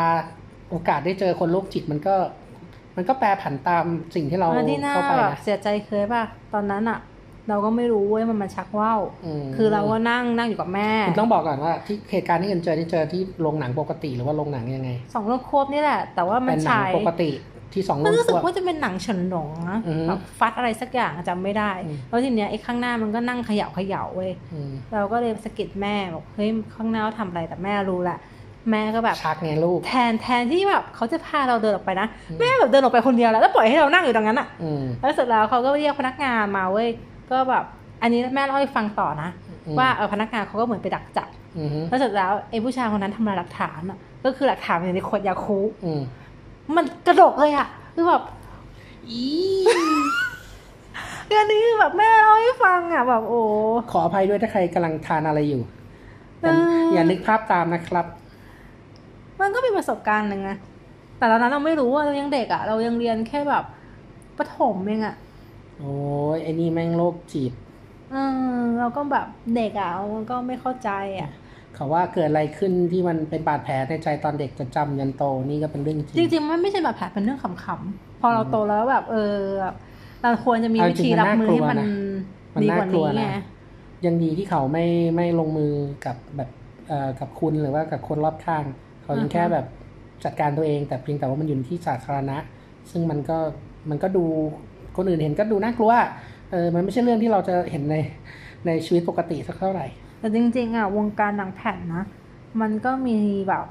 [0.70, 2.14] โอกาสได้เจอคนโรคจิตมันก็
[2.96, 6.22] มันก็แปรผันตามสิ่งที่เราอันที่น่าเข้าไปแบบนะเสียใจเคยป่ะ
[6.54, 6.98] ตอนนั้นอะ
[7.48, 9.00] เราก็ไม่รู้เว้ยมันมาชักว่าว
[9.42, 17.30] มคือเราก็นั่งนั่งอยู่กับแม่คุณต้องบอกก่อนว่าที่เหตุการณ์ที่เอ็นเจอที่เจอที่โรงหนังปกติหรือว่าโรงหนังยังไงสองเรื่องควบนี่แหละ แต่ว่ามัเป็นนหนังฉายปกติ
[17.74, 28.18] ที่สองมันโรงรู้สึคกวบว่าจะเป็นหนังเฉินหลงนะอือฮึแบบฟัดอะไรสักอย่างจำไม่ได้อืมแล้วทีเนี้ยไอ้ข้างหน้ามันก็นั่งเขย่าเขย่าเว้ยอืมเราก็เลยสะกิดแม่บอกเฮ้ยข้างหน้าเขาทำอะไรแต่แม่รู้แหละ
[28.70, 32.06] แม่ก็แบบชักไงลูกแทนแทนที่แบบเขาจะพาเราเดินออกไปนะ
[32.40, 36.88] แม่แบบเดินออกไปคนเดียวแล้วแล้วปล่อยให้เรานั่งอยู่ตรงนั้นอะอืมแล้วเสร็จแล้วเขาก็เรียกพนักงานมาเว้ย
[37.30, 37.64] ก็แบบ
[38.02, 39.30] อันนี้แม่เล่าให้ฟังต่อนะ
[39.66, 46.00] อืมว่าเออพนักงานเขาก็เหมือนไปดักจับอืมฮึแล้วเสร็จแล้วไอ้ผู้ชายคนนั้นทำลายหลักฐานอะ ก็คือหลักฐานอยู่ในขวดยาคูอืม
[46.76, 48.22] มันกระดกเลยอะคือแบบ
[49.08, 49.22] อี
[51.38, 53.40] อันนี้คือแบบแม่เล่าให้ฟังอะแบบโอ้
[53.90, 55.62] ขออภัยด้วยถ้าใครกำลังทานอะไรอยู่
[56.42, 58.06] อย่าเออออย่านึกภาพตามนะครับ
[59.40, 60.56] มันก็เป็นประสบการณ์หนึ่งนะ
[61.18, 63.64] แต่ตอนนั้นเราไม่รู้ว่าเรายังเด็กอะ เรายังเรียนแค่แบบ
[64.38, 65.16] ประถมเองอะ
[65.78, 65.94] โอ้
[66.36, 67.52] ยไอ้นี่แม่งโรคจิต
[68.12, 68.16] เอ
[68.58, 71.30] อเราก็แบบเด็กอะมันก็ไม่เข้าใจอะ
[71.74, 79.74] เขาว่าเกิดอะไรขึ้นที่มันเป็นบาดแผลในใจตอนเด็กจะจำยันโตนี่ก็เป็นเรื่องจจริงริงๆมันไม่ใช่แบบแผลเป็นเรื่องขำๆพอเราโตแล้วแบบเออแบบ
[80.20, 81.78] เราควรจะมีเอาจวิริงธีรับมือให้มัน
[82.54, 83.36] มันดีน่ากว่าลัวนี้นะไง
[84.06, 85.72] ยังดีที่เขาไม่ไม่ลงมือ
[86.06, 86.50] กับแบบ
[86.88, 88.64] เอ่อกับคุณหรือว่ากับคนรอบข้าง
[89.02, 89.66] เขายังอ่าฮะแค่แบบ
[90.24, 92.36] จัดการตัวเอง แต่เพียงแต่ว่ามันอยู่ในที่สาธารณะ
[92.90, 93.38] ซึ่งมันก็
[93.90, 94.24] มันก็ดู
[94.96, 95.92] คนอื่นเห็นก็ดูน่ากลัว
[96.52, 97.96] เออมันไม่ใช่เรื่องที่เราจะเห็นใน
[98.66, 99.86] ในชีวิตปกติสักเท่าไหร่
[100.20, 102.04] แต่จริงๆอะวงการหนังแผ่นนะ
[102.60, 103.64] มันก็มีแบบ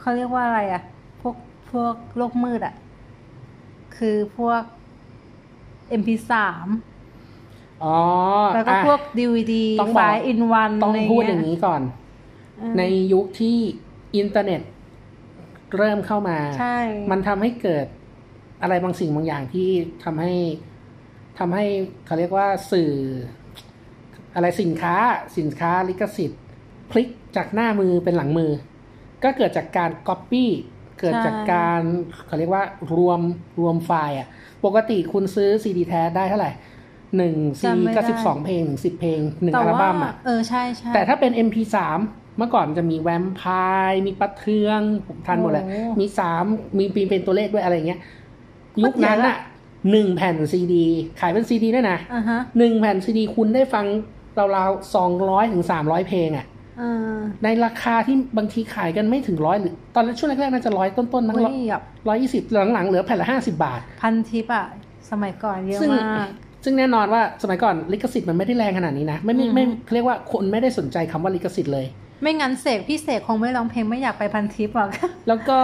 [0.00, 0.82] เขาเรียกว่าอะไรอะ
[1.20, 1.36] พวก
[1.70, 2.74] พวกโลกมืดอะ
[3.96, 4.62] คือพวก
[6.00, 6.32] MP3
[7.84, 7.96] อ๋อ
[8.54, 11.82] แล้วก็อะพวก DVD ต้องไฟบอกล์อินวันต้องอะไรพูดเงี้อย่างยนี้ก่อน
[12.58, 13.56] เออในยุคที่
[14.16, 14.60] อินเทอร์เน็ต
[15.76, 16.78] เริ่มเข้ามาใช่
[17.10, 17.86] มันทำให้เกิด
[18.62, 19.68] อะไรบางสิ่งบางอย่างที่
[20.04, 20.34] ทำให้
[21.38, 21.64] ทำให้
[22.06, 22.92] เขาเรียกว่าสื่อ
[24.34, 24.96] อะไรสินค้า
[25.38, 26.42] สินค้าลิขสิทธิ์
[26.90, 28.50] พลิกจากหน้ามือเป็นหลังมือ
[29.24, 30.50] ก็เกิดจากการก๊อปปี้
[31.00, 31.80] เกิดจากการ
[32.26, 32.64] เขาเรียกว่า
[32.96, 33.20] รวม
[33.60, 34.28] รวมไฟล์อะ
[34.64, 36.50] ปกติคุณซื้อซีดีแท้ได้เท่าไหร่
[37.16, 41.76] หนึ่งซีก็สิบสองเพลงหนึ่งสิบเพลงหนึ่งแต่ว่าอัลบั้มอะเออใช่ใช่แต่ถ้าเป็น MP3
[42.36, 43.42] เมื่อก่อนจะมีแวมไพ
[43.90, 46.44] ร์มีประเทืองผมทันหมดเลยโอ้มีสาม
[46.78, 48.00] มีปีเป็นตัวเลขด้วยอะไรเงี้ย
[48.82, 49.38] ยุคนั้นเยอะอะอะ
[49.90, 50.86] หนึ่งแผ่นซีดี
[51.20, 53.84] ขายเป็นซีดีด้วยนะอ่าฮะหนึ่งแผ่นซีดีคุณได้ฟัง
[54.56, 56.46] ราวๆสองร้อยถึงสามร้อยเพลงอะ
[56.78, 56.82] เอ
[57.14, 64.66] อในราคาที่บางทีขายกันไม่ถึงร้อยหรือตอนแรกช่วงแรกๆน่าจะร้อยต้นๆมั้งเฮ้ยแบบร้อยยี่สิบหลังๆเหลือแผ่นละห้าสิบาท พันทิปอะ
[65.10, 66.28] สมัยก่อนเยอะซึ่งมาก
[66.64, 71.86] ซึ่งแน่นอนว่าสมัยก่อนลิขสิทธิ์มันไม่ได้แรงขนาดนี้นะ ไม่ไม่ไม่อืมเขาเรียกว่าคนไม่ได้สนใจคำว่าลิขสิทธิ์เลย
[72.22, 74.90] ไม่งั้นเสกพี่เสกคงไม่ร้องเพลงไม่อยากไปพันทิปหรอก
[75.28, 75.58] แล้วก็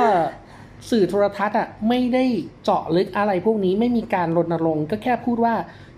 [0.90, 2.24] สื่อโทรทัศน์อะไม่ได้
[2.64, 5.54] เจาะลึกอะไรพวกนี้ไม่มีการรณรงค์ก็แค่พูดว่า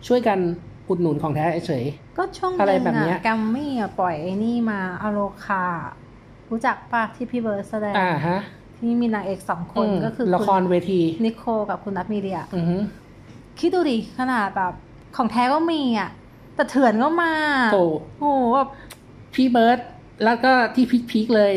[0.07, 0.39] ช่วยกัน
[0.89, 1.85] อุดหนุนของแท้เฉย
[2.19, 5.65] ก็ช่วงหอะไรนึ่งแบบเนี้ยอะแกัมมี่อะปล่อยไอ้นี่มาอโลคา
[6.51, 8.39] รู้จักปะที่พี่เบิร์ดแสดงอ่าฮะ
[8.79, 12.77] ที่มีนางเอกสองคนมก็คือละครเวทีนิโคกับคุณนัทมีเดียอือฮึ
[13.59, 14.73] คิดดูดิขนาดแบบ
[15.17, 16.11] ของแท้ก็มีอะ
[16.55, 17.33] แต่เถื่อนก็มา
[17.75, 17.81] โต
[18.19, 18.69] โอ้โหแบบ
[19.35, 19.79] พี่เบิร์ต
[20.25, 21.53] แล้วก็ที่พีคๆเลย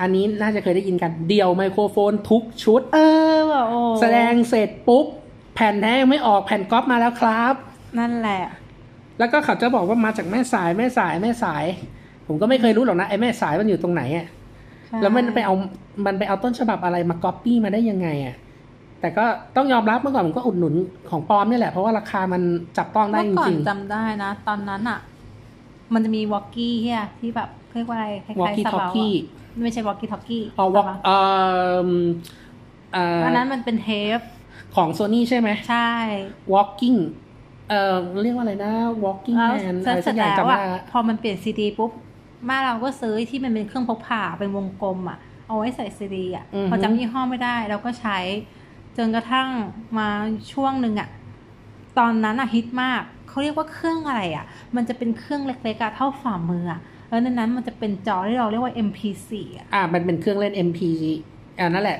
[0.00, 2.98] อันนี้น่าจะเคยได้ยินกันเดี่ยวไมโครโฟนทุกชุด เอ
[3.34, 5.06] อแบบโอ้แสดงเสร็จปุ๊บ
[5.54, 7.54] แผ่นแท้ยังไม่ออกแผ่นก๊อปมาแล้วครับ
[7.98, 8.42] นั่นแหละ
[9.18, 11.64] แล้วก็เขาจะบอกว่ามาจากแม่สายแม่สายแม่สาย
[12.26, 14.26] ผมก็ไม่เคยรู้หรอกนะไอ้แม่สายมันอยู่ตรงไหนอะ
[14.86, 15.54] ใช่แล้วมันไปเอา
[16.06, 18.36] มันไปเอาต้นฉบับอะไรมาก๊อปปี้มาได้ยังไงอะ
[19.00, 19.24] แต่ก็
[19.56, 20.74] ต้องยอมรับเมื่อก่อนผมก็อุดหนุน
[21.10, 22.42] ของปลอมนี่แหละเพราะว่าราคามัน
[22.78, 24.98] จับต้องได้เมื่จอก่อนริงจำได้นะ ตอนนั้นอะ
[25.94, 31.16] มันจะมีวอกกี้เฮียที่แบบเรียกว่าอะไรคล้ายๆวอลๆกี้ซาท็อกบาวกี้อะ ไม่ใช่วอกกี้ท็อกกี้อ๋อวอลเอ่
[31.86, 31.88] อ
[32.92, 34.20] เอ่ออันนั้นมันเป็นเทป
[34.76, 35.92] ของโซนี่ใช่ไหมใช่
[36.54, 36.98] walking
[37.68, 38.72] เอ่อเรียกว่าอะไรนะ
[39.04, 41.90] walking แล้ว man เสอะไรร็สัจกอย่างแล้วจำไม่อะได้ละพอมันเปลี่ยนซีดีปุ๊บ
[42.46, 45.18] แม่เราก็ซื้อที่มันเป็นเครื่องพกพาเป็นวงกลมอะ
[45.48, 48.18] เอาไว้ใส่ซีดีอะอือฮึพอจำยี่ห้อไม่ได้เราก็ใช้
[48.96, 49.48] จนกระทั่ง
[49.98, 50.08] มา
[50.52, 51.08] ช่วงหนึ่งอะ
[51.98, 54.44] ตอนนั้นอะฮิตมาก เขาเรียกว่าเครื่องอะไรอะ
[54.76, 60.80] มันจะเป็นเครื่องเล็กๆอะเท่าฝ่ามืออะ แล้วในนั้นมันจะเป็นจอที่เราเรียกว่า MP4 อะอ่ามันเป็นเครื่องเล่น MP
[61.58, 61.98] อ่านั่นแหละ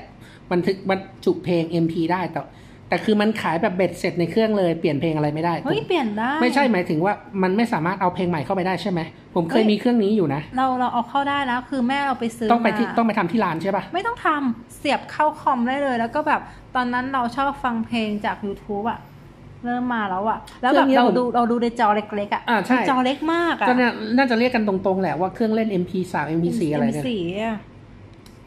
[0.51, 2.41] บันทึกบรรจุเพลง MP ได้แต่
[2.89, 8.99] แต่คือมันขายแบบเบ็ดเสร็จในเครื่องเลยเปลี่ยนเพลงอะไรไม่ได้เฮ้ยผมเปลี่ยนได้ไม่ใช่หมายถึงว่ามันไม่สามารถเอาเพลงใหม่เข้าไปได้ใช่ไหม
[9.35, 16.41] ผมเคยเฮ้ยมีเครื่องนี้อยู่นะ เราเราเอาเข้าได้แล้วคือแม่เราไปซื้อต้องไปที่มาต้องไปทำที่ร้านใช่ปะไม่ต้องทำเสียบเข้าคอมได้เลย แล้วก็แบบ
[16.75, 18.99] ตอนนั้นเราชอบฟังเพลงจาก YouTube อะ
[19.65, 27.57] เริ่มมาแล้วอะแล้วแบบเราดูเราดูในจอเล็กๆอะอ่าใช่จอเล็กมากอะก็น่าน่าจะเรียกกันตรงๆแหละว่าเครื่องเล่น MP3 MP4 อะไรเนี่ยสีอะ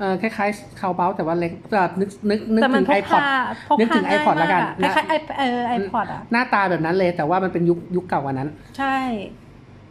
[0.01, 3.33] เออคล้ายๆคาเบลแต่ว่าเล็กแต่นึกนึกนึกแต่มัถึนงพไอกพอดพา
[3.69, 8.49] พกนึกถึพางง่าย iPod ละกันมากอะคนะล้ายๆไอเออไอพอดอะหน้าตาแบบนั้นเลยแต่ว่ามันเป็นยุคยุคเก่ากว่านั้น
[8.79, 8.97] ใช่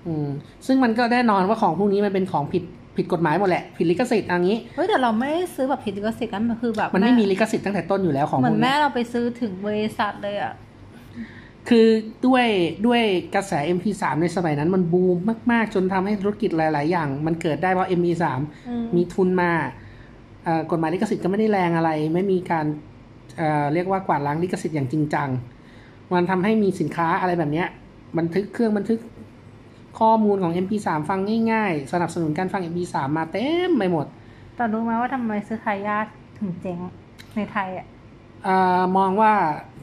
[0.07, 0.27] อืม
[0.67, 2.63] ซึ่งมันก็แน่นอนว่าของพวกนี้มันเป็นของผิด
[2.97, 10.53] ผิดกฎหมายหมดแหละ ผิดลิขสิทธิ์อันนี้เฮ้ยแต่เราไม่ได้ซื้อแบบผิดลิขสิทธิ์นั้นมันคือแบบมันไม่แมีลิขสิทธิ์ตั้งแต่ต้นอยู่แล้วของเหพมืวอกนนี้แม่เราไปซื้อถึงบริษัทเลยอะ
[11.69, 11.88] คือ
[12.28, 12.45] ด้วย
[12.88, 13.02] ด้วย
[13.36, 15.17] กระแส MP3 ในสมัยนั้นมันบูม
[15.52, 18.24] มาก ๆ จนทำให้ธุรกิจหลาย ๆ อย่าง มันเกิดได้เพราะ MP3
[18.69, 19.52] อืมมีทุนมา
[20.43, 22.65] เอ่อกฎหมายลิขสิทธิ์ก็ไม่ได้แรงอะไร ไม่มีการ
[23.38, 25.30] เอ่อเรียกว่ากวาดล้างลิขสิทธิ์อย่างจริงจัง
[26.13, 27.67] มันทำให้มีสินค้าอะไรแบบเนี้ย
[28.17, 29.00] บันทึกเครื่องบันทึก
[30.00, 31.19] ข้อมูลของ MP3 ฟัง
[31.52, 34.06] ง่าย ๆ สนับสนุนการฟัง MP3 มาเต็มไปหมด
[34.56, 36.06] แต่รู้ไหมว่าทำไมซื้อทายาท
[36.38, 36.80] ถึงเจ๊ง
[37.36, 38.00] ในไทยอะเออ
[38.97, 39.34] มองว่า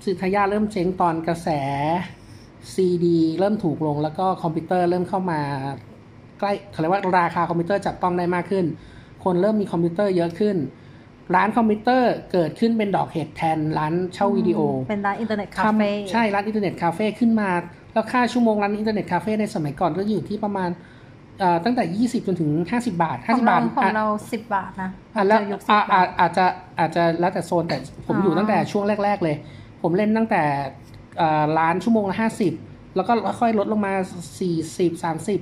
[0.05, 1.49] Tsutaya เริ่มเจ๊งตอนกระแส
[2.75, 3.07] CD
[3.39, 5.41] เริ่มถูกลงแล้วก็คอมพิวเตอร์เริ่มเข้ามา
[6.39, 8.65] ใกล้เขาเรียกว่าราคาคอมพิวเตอร์จับต้องได้มากขึ้น
[9.25, 10.57] คนเริ่มมีคอมพิวเตอร์เยอะขึ้น
[11.35, 17.51] ร้านคอมพิวเตอร์เกิดขึ้นเป็นดอกเห็ดแทนร้านเช่าวิดีโอ เป็นร้านอินเทอร์เน็ตคาทำเฟ่ใช่ร้านอินเทอร์เน็ตคาเฟ่ขึ้นมา
[17.93, 20.97] แล้วค่าชั่วโมงร้านอินเทอร์เน็ตคาเฟ่ในสมัยก่อนก็อยู่ที่ประมาณเอ่อ
[21.65, 21.85] ตั้งแต่
[22.23, 26.45] 20 จนถึง 50 บาทของ50 บาทเราของอะเราสิบบาทนะอะแล้วเจอยุคสิอะบบาอะทอาจจะ
[26.79, 29.37] อาจจะแล้วแต่โซนแต่ผมอ๋อออยู่ตั้งแต่ช่วงแรก ๆ เลย
[29.83, 30.43] ผมเล่นตั้งแต่
[31.19, 32.53] เอ่อร้านชั่วโมงละห้าสิบ
[32.97, 33.93] แล้วก็ค่อยลดลงมา
[34.41, 35.41] สี่สิบสามสิบ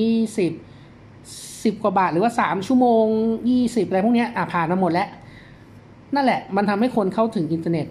[0.00, 0.52] ยี่สิบ
[1.64, 3.04] สิบกว่าบาทหรือว่าสามชั่วโมง
[3.50, 5.08] ยี่สิบอะไรพวกเนี้ยอะผ่านมาหมดแล้ว
[6.14, 7.86] นั่นแหละมันทำให้คนเข้าถึงอินเทอร์เน็ต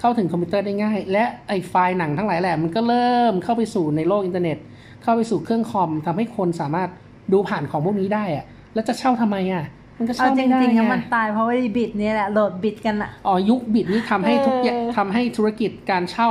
[0.00, 4.58] เข้าถึงคอมพิวเตอร์ได้ง่าย และไอ้ไฟล์หนังทั้งหลายแหละมันก็เริ่มเข้าไปสู่ในโลกอินเทอร์เน็ต
[5.02, 6.88] เข้าไปสู่เครื่องคอมทำให้คนสามารถ
[7.32, 9.64] ดูผ่านของพวกนี้ได้อะแล้วจะเช่าทำไมอะ
[9.98, 16.30] มันก็เอาเช่าไม่ได้จริงๆไงอะมันตายเพราะว่า bit เนี่ยแหละโหลด bit กันอะอ๋อยุค bit นี่ทำให้ทุกอย่างเออทำให้ธุรกิจการเช่า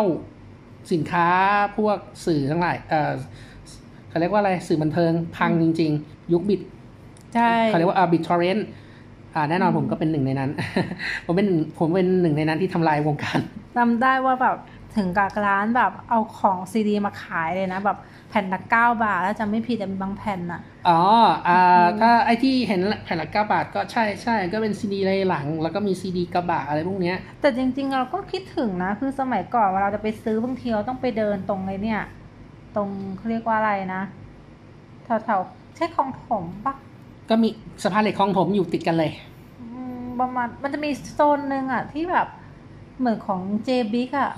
[0.92, 1.28] สินค้า
[1.78, 3.12] พวกสื่อทั้งหลายเออ
[4.10, 6.62] เขาเรียกว่าอะไรสื่อบันเทิงพังจริง ๆ ยุค bit
[7.36, 8.88] ใช่เขาเรียกว่าอา BitTorrent อ่า
[9.50, 10.50] แน่นอนผมก็เป็นหนึ่งในนั้น
[11.26, 11.48] ผมเป็น
[11.78, 13.40] ผมเป็นหนึ่งในนั้นที่ทำลายวงการ
[13.78, 14.58] จำได้ว่าแบบ
[14.96, 17.98] ถึงกับร้านแบบเอาของซีดีมาขายเลยนะแบบ
[18.30, 21.02] แผ่นละเก้าบาท แล้วจำไม่ผิดแต่มีบางแผ่นอะอ๋อ
[21.48, 32.02] อ่าถ้าไอที่เห็นแผ่นละเก้าบาทก็ใช่ใช่ก็เป็นซีดีในหลัง แล้วก็มีซีดีกระบะอะไรพวกเนี้ย แต่จริง ๆ เราก็คิดถึงนะ คือสมัยก่อนเวลาเราจะไปซื้อบางทีเราต้องไปเดินตรงไอ้เนี่ย
[32.76, 34.02] ตรงเขาเรียกว่าอะไรนะ
[35.06, 36.74] แถวๆใช่คลองถมปะ
[37.30, 37.50] ก็มี
[37.84, 39.29] สะพานเหล็กคลองถมอยู่ติดกันเลยอืม
[40.22, 42.28] ประมาณ มันจะมีโซนหนึ่งอะที่แบบ
[43.00, 44.32] เหมือนของเจบิกอะ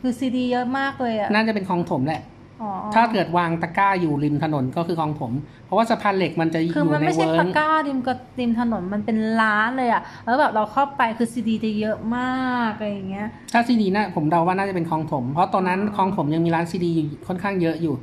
[0.00, 2.22] คือซีดีเยอะมากเลยอะน่าจะเป็นคลองถมแหละ
[2.62, 5.32] อ๋อถ้าเกิดวางตะกร้าอยู่ริมถนนก็คือคลองถม
[5.66, 17.94] เพราะว่าสะพานเหล็กมันจะอยู่ในเวิ้งคือมันไม่ใช่ตะกร้าริมกับริมถนนมันเป็นร้านเลยอะแล้วแบบเราเข้าไปคือซีดีจะเยอะมากอะไรอย่างเงี้ย ถ้าซีดีนะผมเดาว่าน่าจะเป็นคลองถม เพราะตอนนั้นคลองถมยังมีร้านซีดีอยู่ค่อนข้างเยอะอยู่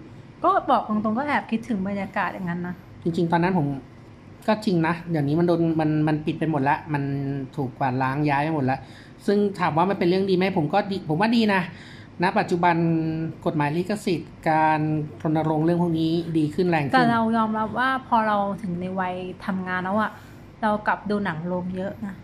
[0.43, 3.65] ก็บอกตรงๆก็แอบคิดถึงบรรยากาศอย่างนั้นนะจริง ๆ ตอนนั้นผม
[4.47, 7.03] ก็จริงนะ เดี๋ยวนี้มันโดนมันมันปิดไปหมดละ มัน
[7.55, 8.77] ถูกกวาดล้างย้ายไปหมดละ
[9.25, 11.61] ซึ่งถามว่ามันเป็นเรื่องดีไหมผมก็ดีผมว่าดีนะ
[12.23, 12.75] ณปัจจุบัน
[13.45, 14.79] กฎหมายลิขสิทธิ์ การ
[15.23, 20.11] รณรงค์เรื่องพวกนี้ดีขึ้นแรงแต่ขึ้นเรายอมรับว่าพอเราถึงในวัยทำงานแล้วอะ
[20.61, 22.15] เรากลับดูหนังโรงเยอะนะ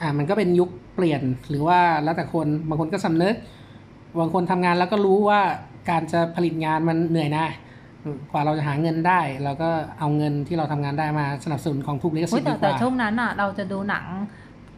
[0.00, 3.34] อ่ามันก็เป็นยุคเปลี่ยนหรือว่าแล้วแต่คนบางคนก็สำนึก
[4.20, 5.40] บางคนทำงานแล้วก็รู้ว่า
[5.90, 7.46] การจะผลิตงานมันเหนื่อยนะ
[8.30, 14.06] กว่าเราจะหาเงินได้เราก็เอาเงินที่เราทำงานได้มาสนับสนุนของถูกลิขสิอุ๊ทยธิ์แต่ดีกแต่ว่าช่วงนั้นอะเราจะดูหนัง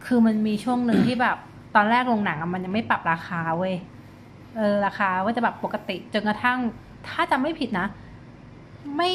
[0.05, 1.37] คือมันมีช่วงหนึ่งที่แบบ
[1.75, 3.75] ตอนแรกโรงหนังอะมันยังไม่ปรับราคาเว้ย
[4.57, 6.57] เออราคาว่าจะแบบปกติจนกระทั่ง
[7.07, 7.87] ถ้าจำไม่ผิดนะ
[8.97, 9.11] ไม่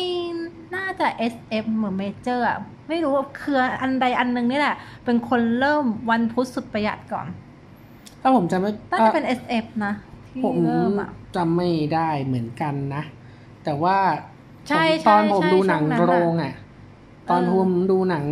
[0.75, 7.27] น่าจะ SF เหมือนเมเจอร์อะไม่รู้ว่าคืออันใดอันหนึงนี่แหละ เป็นคนเริ่มวันพุธสุดประหยัดก่อน
[8.23, 9.93] ถ้าผมจำไม่น่าจะเป็น SF นะ
[10.29, 13.03] ที่ผมเริ่มอะจำไม่ได้เหมือนกันนะ
[13.69, 13.99] แต่ว่า
[14.69, 16.55] ใช่ผมใช่ตอนผมใช่ดูหนังช่วงนั้นอะโรงอะ
[17.31, 18.25] ตอนเออผมดูหนัง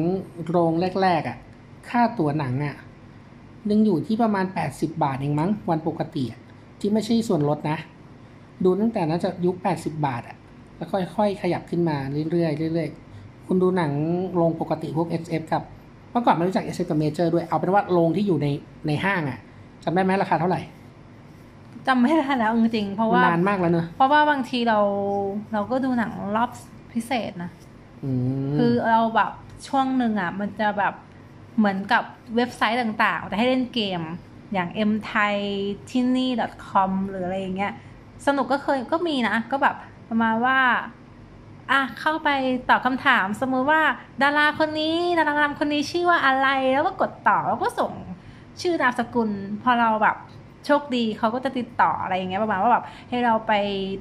[0.49, 0.73] โรง
[1.03, 1.39] แรกๆอะ
[1.89, 2.77] ค่าตั๋วหนังอะ
[3.71, 6.41] ยังอยู่ที่ประมาณแปดสิบาทเองมั้ง วันปกติอะ
[6.81, 7.79] ที่ไม่ใช่ส่วนลดนะ
[8.65, 10.37] ดูตั้งแต่น่าจะยุคแปดสิบาทอะ
[10.77, 11.97] แล้วค่อยๆขยับขึ้นมา
[12.31, 13.93] เรื่อยๆเรื่อยๆคุณดูหนัง
[14.35, 15.63] โรงปกติพวก SF กับ
[16.11, 18.47] เมื่อก่อนไม่รู้จัก SF กับ Major ด้วยเอาเป็นว่าโรงที่อยู่ใน
[18.87, 19.39] ในห้างอะ
[19.85, 20.61] จำได้ไหมราคาเท่าไหร่
[21.87, 24.79] จำไม่ได้แล้วจริงๆเพราะว่านานมากแล้วเนอะเพราะว่าบางทีเรา
[25.53, 26.51] เราก็ดูหนังรอบ
[26.93, 27.51] พิเศษนะ
[28.05, 28.11] อื
[28.47, 29.33] มคือเราแบบ
[29.69, 30.95] ช่วงหนึ่งอะ มันจะแบบ
[31.59, 32.03] เหมือนกับ
[32.37, 34.01] เว็บไซต์ต่างๆ แต่ให้เล่นเกม
[34.53, 35.37] อย่าง m t h a i
[35.91, 36.29] t i n y
[36.69, 37.73] com หรืออะไรอย่างเงี้ย
[38.27, 39.77] สนุกก็เคยก็มีนะ ก็แบบ
[40.09, 40.59] ประมาณว่า
[41.71, 42.29] อะเข้าไป
[42.69, 43.83] ตอบคำถาม สมมุติว่า
[44.23, 47.93] ดาราคนนี้ดารานำคนนี้ชื่อว่าอะไรแล้วก็กดต่อแล้วก็ส่ง
[48.61, 49.31] ชื่อนามสกุล
[49.63, 50.17] พอเราแบบ
[50.67, 53.53] โชคดีเขาก็จะติดต่ออะไรอย่างเงี้ยประมาณว่าแบบให้เราไป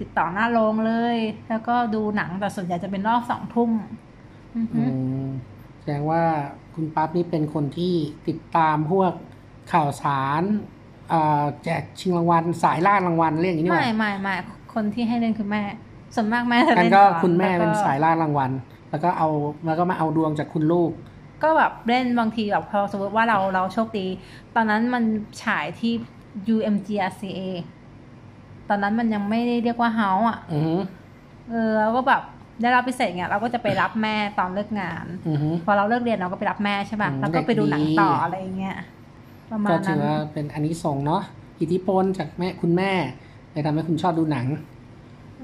[0.02, 1.18] ติดต่อหน้าโรงเลย
[1.50, 3.72] แล้วก็ดูหนังแต่ส่วนใหญ่จะเป็นรอบสองทุ่ม
[4.56, 4.84] อือฮึอื
[5.26, 5.28] ม
[5.80, 6.22] แสดงว่า
[6.74, 7.94] คุณปั๊บนี่เป็นคนที่
[8.28, 9.12] ติดตามพวก
[9.72, 10.44] ข่าวสาร
[11.14, 14.36] อ่าแจกชิงรางวัลสายล่ารางวัลเรียกอย่างนี้ดีกไม่ว่าไม่ไม่
[14.74, 15.64] คนที่ให้เล่นคือแม่
[16.16, 18.52] ส่วนมากแม่จะงั้เล่นนก็อนคุณแม่ล้วก็เป็นสายล่ารางวัล
[18.90, 19.30] แล้วก็เอา
[19.66, 20.92] แล้วก็มาเอาดวงจากคุณลูก
[21.44, 24.08] ก็แบบเล่นบางทีแบบพอสมมติว่าเราเราโชคดี
[24.56, 25.04] ตอนนั้นมัน
[25.44, 25.94] ฉายที่
[26.54, 27.40] UMGRCA
[28.70, 30.82] ตอนนั้นมันยังไม่ได้เรียกว่าเฮาอะอือหือ
[31.50, 32.22] เออเราก็แบบ
[32.62, 38.78] ได้รับพิเศษเนี่ยเราก็จะไปรับแม่ตอนเลิกงานอือหือพอเราเลิกเรียนเราก็ไปรับแม่ใช่ป่ะอืมแล้วก็ไปดูหนังเด็กดีต่ออะไรอย่างเงี้ย
[39.52, 41.22] ประมาก็ณถืนั้อนว่าเป็นอันนี้ส่งส์เนาะ
[41.60, 42.92] อิทธิพลจากแม่คุณแม่
[43.52, 44.48] เลยทำให้คุณชอบดูหนัง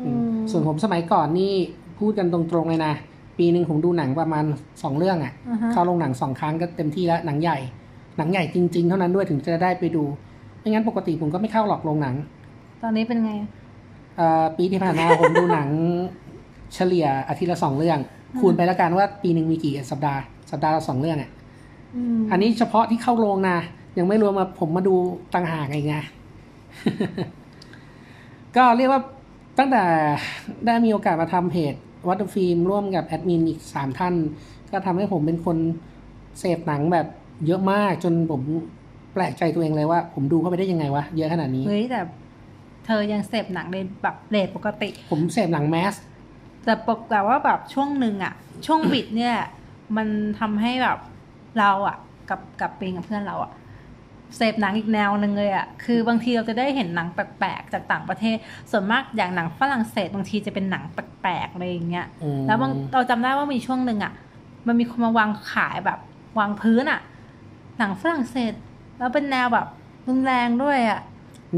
[0.06, 0.20] อืม
[0.52, 1.54] ส่วนผมสมัยก่อนนี่
[2.00, 2.94] พูดกันตรงๆเลยนะ
[3.38, 4.46] ปีหนึ่งผมดูหนังประมาณ
[4.84, 7.58] สองเรื่องอะ่ะอือฮะเข้าโรงหนังสองครั้งก็เต็มที่แล้วหนังใหญ่
[8.18, 10.04] หนังใหญ่จริง ๆ เท่านั้นด้วยถึงจะได้ไปดู
[10.62, 12.16] ไม่งั้นปกติผมก็ไม่เข้าหรอกโรงหนัง
[12.82, 13.32] ตอนนี้เป็นไง
[14.18, 15.70] เอ่อปีที่ผ่านมา ผมดูหนัง
[16.74, 18.00] เฉลี่ยอาทิตย์ละสองเรื่อง
[18.34, 20.22] อืมคูณไปแล้วกันว่าปีหนึ่งมีกี่สัปดาห์
[20.52, 21.32] สัปดาห์ละสองเรื่องอะ
[21.96, 23.58] อืมอันนี้เฉพาะที่เข้าโรงนะ
[23.98, 24.96] ยังไม่รวมมาผมมาดู
[25.34, 25.96] ต่างหากอีกไง
[28.56, 29.02] ก็เรียกว่า
[29.58, 29.84] ตั้งแต่
[30.66, 31.74] ได้มีโอกาสมาทำเพจ
[32.08, 34.14] วัตฟิล์มร่วมกับแอดมินอีกสามท่าน
[34.72, 35.58] ก็ทำให้ผมเป็นคน
[36.40, 37.08] เสพหนังแบบ
[37.46, 38.42] เยอะมากจนผม
[39.14, 42.02] แปลกใจตัวเองเลยว่า ผมดูเข้าไปได้ยังไงวะเยอะขนาดนี้ เฮ้ยแต่
[42.86, 45.94] เธอยังเสพหนังในแบบเรทปกติ ผมเสพหนังแมส
[46.66, 48.34] แต่ปกแต่ว่าแบบช่วงหนึ่งอะ
[48.66, 49.36] ช่วงบิดเนี่ย
[49.98, 50.08] มัน
[50.40, 50.98] ทำให้แบบ
[51.60, 51.98] เราอะ
[52.30, 53.52] กับกับปิงกับเพื่อนเราอะ
[54.38, 58.38] เสพหนังอีกแนวหนึ่งเลยอะคือบางทีเราจะได้เห็นหนังแปลกๆจากต่างประเทศ
[58.72, 64.14] ส่วนมากอย่างหนังฝรั่งเศสบางทีจะเป็นหนังแปลกๆอะไรอย่างเงี้ย อืม แล้วบางเราจำได้ว่ามีช่วงหนึ่งอะ
[64.68, 66.00] มันมีคนมาวางขายแบบ
[66.40, 67.00] วางพื้นอะ
[67.80, 68.54] หนังฝรั่งเศส
[69.02, 69.68] แล้วเป็นแนวแบบ
[70.08, 71.00] รุนแรงด้วยอะ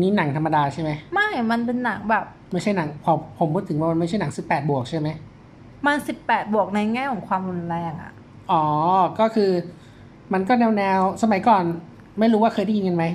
[0.02, 5.08] นี่หนังธรรมดาใช่ไหมไม่ มันเป็นหนังแบบ ไม่ใช่หนังพอผมพูดถึงว่ามันไม่ใช่หนังสิบแปดบวกใช่ไหม
[5.86, 8.12] มันสิบแปดบวกในแง่ของความรุนแรงอะ
[8.52, 8.64] อ๋อ
[9.20, 9.52] ก็คือ
[10.34, 11.64] มันก็แนวแนวๆสมัยก่อน
[12.20, 13.06] ไม่รู้ว่าเคยได้ยินกันไหม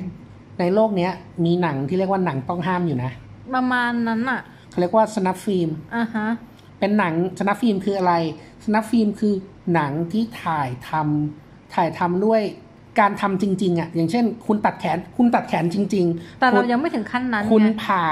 [0.60, 1.12] ในโลกเนี้ย
[1.44, 3.10] มีหนังที่เรียกว่าหนังต้องห้ามอยู่นะ
[3.54, 6.26] ประมาณนั้นอะเขาเรียกว่าสนับฟิล์มอ่าฮะ
[6.78, 8.14] เป็นหนังสนับฟิล์มคืออะไร
[8.64, 9.34] สนับฟิล์มคือ
[9.74, 12.42] หนังที่ถ่ายทำถ่ายทำด้วย
[13.00, 18.04] การทำจริงๆอะอย่างเช่น คุณตัดแขนคุณตัดแขนจริง ๆ แต่เราคุณยังไม่ถึงขั้นนั้น คุณไงผ่า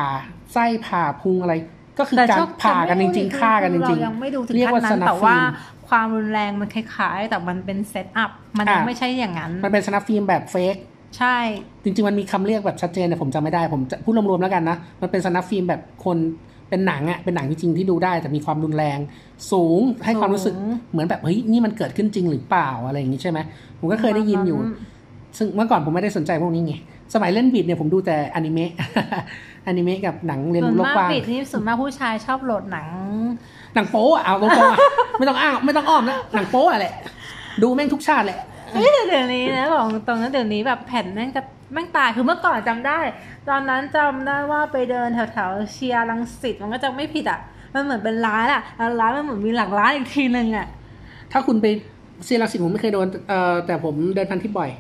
[0.53, 1.55] ไส้ผ่าพุงอะไร
[1.99, 5.45] ก็คือแต่การโชคผ่ากันจแต่ริไม่งๆฆ่ากันจริงเรายังไม่ดูถึงเรียกขั้ว่านนั้นสนับแต่ว่าฟิล์ม
[5.89, 10.77] ความรุนแรงมันคล้ายๆ แต่มันเป็นเซตอัพมันยังอะไม่ใช่อย่างนั้น มันเป็นสนับฟิล์มแบบเฟก
[11.19, 11.37] ใช่
[11.83, 16.17] จริงๆมันมีคำเรียกแบบชัดเจนแต่ผมจำไม่ได้ผมจะพูดรวมๆแล้วกันนะ มันเป็นสนับฟิล์มแบบคน
[16.69, 18.99] เป็นหนังอะเป็นหนังจริงๆที่ดูได้ แต่มีความรุนแรง
[19.53, 23.39] สูงให้ความรู้สึกสูงเหมือนแบบเฮ้ยนี่มันเกิดขึ้นจริงหรือเปล่าอะไรอย่างนี้ใช่ไหม
[23.79, 24.59] ผมก็เคยได้ยินอยู่
[25.39, 26.75] ซึ่งเมื่อก่อนผมไม่ได้สนใจพวกนี้ไง
[27.15, 28.71] สมัยเล่นบิดเนี่ยผมดูแต่อนิเมะ
[29.67, 32.87] อนิเมะกับหนังเรียนส่วนรู้โลกมากกว้างปิดนี่ส่วนมากผู้ชายชอบโหลดหนัง
[33.75, 34.79] หนังโป๊อะเอาตรงๆอะ
[35.19, 36.95] ไม่ต้องอ้างไม่ต้องอ้อมนะหนังโป๊อะแหละ
[37.63, 38.39] ดูแม่งทุกชาติแหละ
[38.77, 42.99] เฮ้ยแต่เดี๋ยวนี้นะบอกตรงนั้นเดี๋ยวนี้แบบแผ่นแม่งจะแม่งตายคือเมื่อก่อนจำได้
[43.49, 47.41] ตอนนั้นจำได้ว่าไปเดินแถวๆเชียร์ลังสิตมันก็จะไม่ผิดอะ
[47.75, 50.67] มันเหมือนเป็นร้านอะแล้วร้านมันเหมือนมีหลังร้านอีกทีนึงอะ
[51.33, 51.67] ถ้าคุณไป
[52.25, 54.71] เซียรังสิตผมไม่เคยโดนเอ่อแต่ผมเดินพันทิพย์บ่อย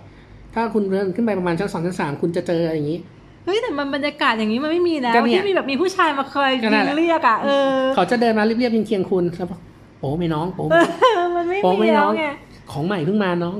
[0.54, 2.98] ถ้าคุณเดินขึ้นไปประมาณชั้นสองชั้นสามคุณจะเจออย่างนี้
[3.44, 9.60] เฮ้ยแต่มันบรรยากาศอย่างนี้มันไม่มีแล้วก็เนี่ยที่มีแบบมีผู้ชายมาคอยก็นั่นแหละเรียกอะเออเขาจะเดินมาเรียบๆเคียงๆคุณแล้วบอก
[10.00, 10.80] โอ้ไม่น้องโอ้ไม่
[11.36, 12.26] มันไม่โอ้มีไม่แล้น้วองไง
[12.72, 13.54] ของใหม่เพิ่งมาน้อง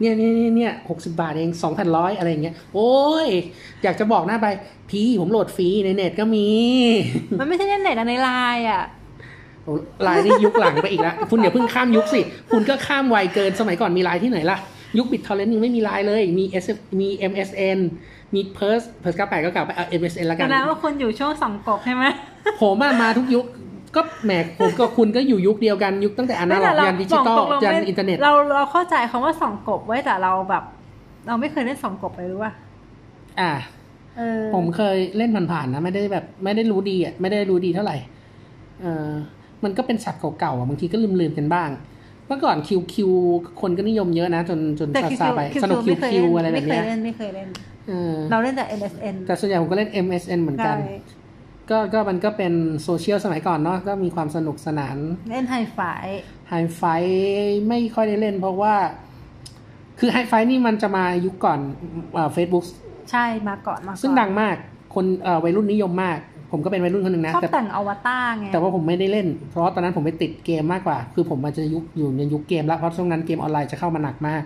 [0.00, 2.94] เนี่ยเนี่ยเนี่ยเนี่ยหกสิบาทเองสองพันร้อยอะไรอย่างเงี้ย โอ้
[3.26, 3.28] ย
[3.82, 4.46] อยากจะบอกหน้าไป
[4.90, 6.48] พี่ผมโหลดฟรีในเน็ตก็มี
[7.40, 8.82] มันไม่ใช่ในเน็ตอะในไลน์อะ
[9.64, 12.20] โอ้ไลน์นี่ยุคหลังไปอีกแล้วคุณอย่าเพิ่งข้ามยุคสิ
[12.52, 14.58] คุณก็ข้ามวัยเกินสมัยก่อนมีไลน์ที่ไหนล่ะ
[14.98, 17.78] ยุคบิตทอร์เรนต์ยังไม่มีไลน์เลย มี SF มี MSN
[18.34, 22.04] มีเพิร์สเพิร์ส98ก็เก่าไปเอา MSN แล้วแสกันดงว่าคุณอยู่ช่วงสองกบใช่ไหม
[22.62, 23.44] ผมอะมาทุกยุค
[23.96, 30.64] ก็แหมผมกับคุณก็อยู่ยุคเดียวกันยุคตั้งแต่อนาล็อกยันดิจิตอลบอกตรงๆยันไม่อินเทอร์เน็ตเราเราเข้าใจคำว่าสองกบไว้แต่เราแบบ
[31.26, 32.52] เราไม่เคยเล่นสองกบเลยรู้ป่ะ
[33.40, 33.52] อ่า
[34.16, 37.96] เออผมเคยเล่นผ่านๆนะไม่ได้แบบ ไม่ได้รู้ดีอะไม่ได้รู้ดีเท่าไหร่
[38.82, 39.08] เออ
[39.64, 41.68] มันก็เป็นสัตว์เก่าๆอะบางทีก็ลืมๆกันบ้าง
[42.26, 43.10] เมื่อก่อนคิวคิว
[43.60, 47.48] คนก็นิยมเยอะนะ จนจนแต่ซาคิวซาไปคิวสนุกคิวไม่เคยคิวเล่นอะไรแบบเนี้ยไม่เคยเล่นไม่เคยเล่น
[47.88, 50.96] เออเราเล่นแต่ MSN แต่ส่วนใหญ่ผมก็เล่น MSN เหมือนกันใช่
[51.70, 54.96] ก็ก็มันก็เป็นโซเชียลสมัยก่อนเนาะก็มีความสนุกสนาน
[55.30, 55.80] เล่นไฮไฟ
[56.48, 56.82] ไฮไฟ
[57.68, 58.74] ไม่ค่อยได้เล่น เพราะว่า
[59.98, 61.60] คือไฮไฟนี่มันจะมายุคก่อน
[62.32, 62.64] เฟซบุ๊ก
[63.10, 64.56] ใช่มาก่อนมาก่อนซึ่งดังมาก
[64.94, 66.18] คนเอ่อวัยรุ่นนิยมมาก
[66.52, 74.42] ผมก็เป็นวัยรุ่นคนหนึ่งนะชอบแต่แต่งอวตารไงแต่ว่าผมไม่ได้เล่น เพราะว่าตอนนั้นผมไปติดเกมมากกว่า คือผมมันจะยุคอยู่ในยุคเกมแล้วเพราะช่วงนั้นเกมออนไลน์จะเข้ามาหนักมาก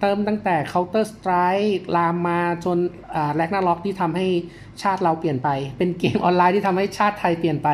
[0.00, 2.78] เติมตั้งแต่ Counter Strike ลามมาจน
[3.14, 4.26] อ่า Ragnarok ที่ทำให้
[4.82, 7.68] ชาติเราเปลี่ยนไป เป็นเกมออนไลน์ที่ทำให้ชาติไทยเปลี่ยนไป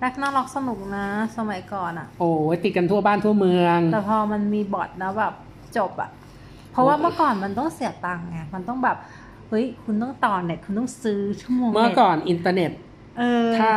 [0.00, 5.34] Ragnarok สนุกนะ สมัยก่อนอะโอ้ยติดกันทั่วบ้านทั่วเมือง แต่พอมันมีบอทนะแบบ
[5.76, 6.10] จบอะ
[6.72, 8.96] เพราะว่าเมื่อก่อนมันต้องเสียตังค์ไงมันต้องแบบ
[9.48, 12.70] เฮ้ยคุณต้องต่อเน็ตคุณต้องซื้อชั่วโมงเมื่อน็ตก่อนอินเทอร์เน็ต
[13.18, 13.72] เออถ้า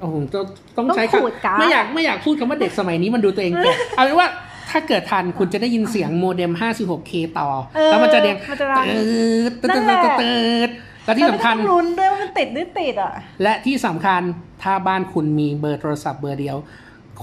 [0.00, 4.28] โอ้โหต้องต้องต้องใช้ขูดการ์ดไม่อยากไม่อยากพูดคำว่าเด็กสมัยนี้มันดูตัวเองแก่เอาเป็นว่า
[4.70, 9.06] ถ้าเกิดทันคุณจะได้ยินเสียงโมเด็ม 56K ต่อเออแล้วมันจะเดียงมันจะดังตื
[9.48, 10.70] ดตืดนั่ตืดนแหละตืด
[11.04, 14.20] แล้วที่สำคัญแล้วไม่ต้องลุ้นด้วยว่ามันติดหรือติดอะ และที่สำคัญ
[14.62, 16.56] ถ้าบ้านคุณมีเบอร์โทรศัพท์เบอร์เดียว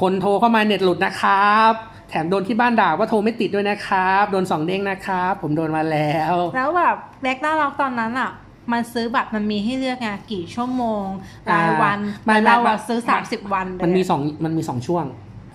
[0.02, 1.74] คนโทรเข้ามาเน็ตหลุดนะครับ
[2.10, 8.32] แถมโดนที่บ้านด่าว่าโทรไม่ติดด้วยนะครับ โดนสองเด้งนะครับ ผมโดนมาแล้ว แล้วแบบ Ragnarok ตอนนั้นอะ
[8.72, 11.06] มันซื้อบัตรมันมีให้เลือกไงกี่ชั่วโมง
[11.52, 15.06] รายวันไม่แต่ไม่เราไม่อะซื้อสามสิบวันเลยมันมีสองมันมีสองช่วง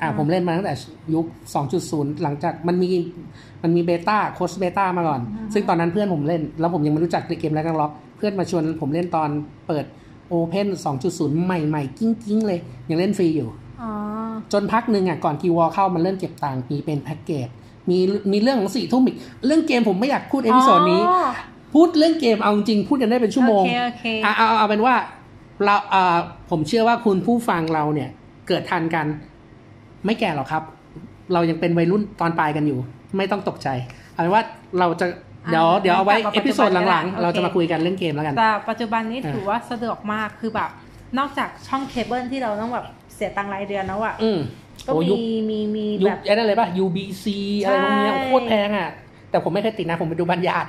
[0.00, 0.74] อ่าผมเล่นมาตั้งแต่
[1.14, 1.26] ยุค
[1.74, 2.88] 2.0 หลังจากมันมี
[3.62, 5.20] มันมี beta closed beta มาก่อน
[5.52, 9.30] ซึ่งตอนนั้นเพื่อนผมเล่น แล้วผมยังไม่รู้จักเกม Ragnarok เพื่อนมาชวนผมเล่นตอน
[9.68, 9.84] เปิด
[10.32, 10.66] Open
[11.06, 13.48] 2.0 ใหม่ๆ กิ้งๆเลย ยังเล่นฟรีอยู่
[13.82, 13.90] อ๋อ
[14.52, 17.48] จนพักหนึ่งอะก่อนคิววอเข้ามันเริ่มเก็บตังค์มีเป็นแพ็กเกจ
[17.90, 17.98] มี
[18.32, 21.28] มีเรื่องของสี่ทุ่มอีก เรื่องเกมผมไม่อยากพูด episode นี้อ๋อ
[21.74, 24.94] พูดเรื่องเกมเอาจริงๆพูดกันได้เป็นชั่วโมงโอเคโอเคอะเอาเอาเอาเป็นว่า
[25.64, 26.18] เราอ่า
[26.50, 28.08] ผมเชื่อว่าคุณผู้ฟังเราเนี่ย
[28.48, 29.06] เกิดทันกัน
[30.04, 30.62] ไม่แก่หรอกครับ
[31.32, 32.78] เรายังเป็นวัยรุ่นตอนปลายกันอยู่
[33.16, 33.68] ไม่ต้องตกใจ
[34.12, 34.42] เอาเป็นว่า
[34.78, 35.06] เราจะ
[35.50, 40.70] เดี๋ยวอ่าเดี๋ยวเอาไว้กลับมาเอพิโซดหลังปัจจุบันก็ได้ๆเราจะโอเคมาคุยกันเรื่องเกมแล้วกัน แต่ปัจจุบันนี้อ่าถือว่าสะดวกมากคือแบบ
[41.18, 44.38] นอกจากช่องเคเบิลที่เราต้องแบบเสียตังค์รายเดือนแล้วอะอืม
[44.86, 47.24] ก็โอ้ยุคมีมีมียุแบคบไอ้นั่นเลยป่ะ UBC
[47.62, 48.88] อะไรพวกเนี้ยใช่โคตรแพงอะ
[49.30, 50.64] แต่ผมไม่เคยติดนะ ผมไปดูบรรยาต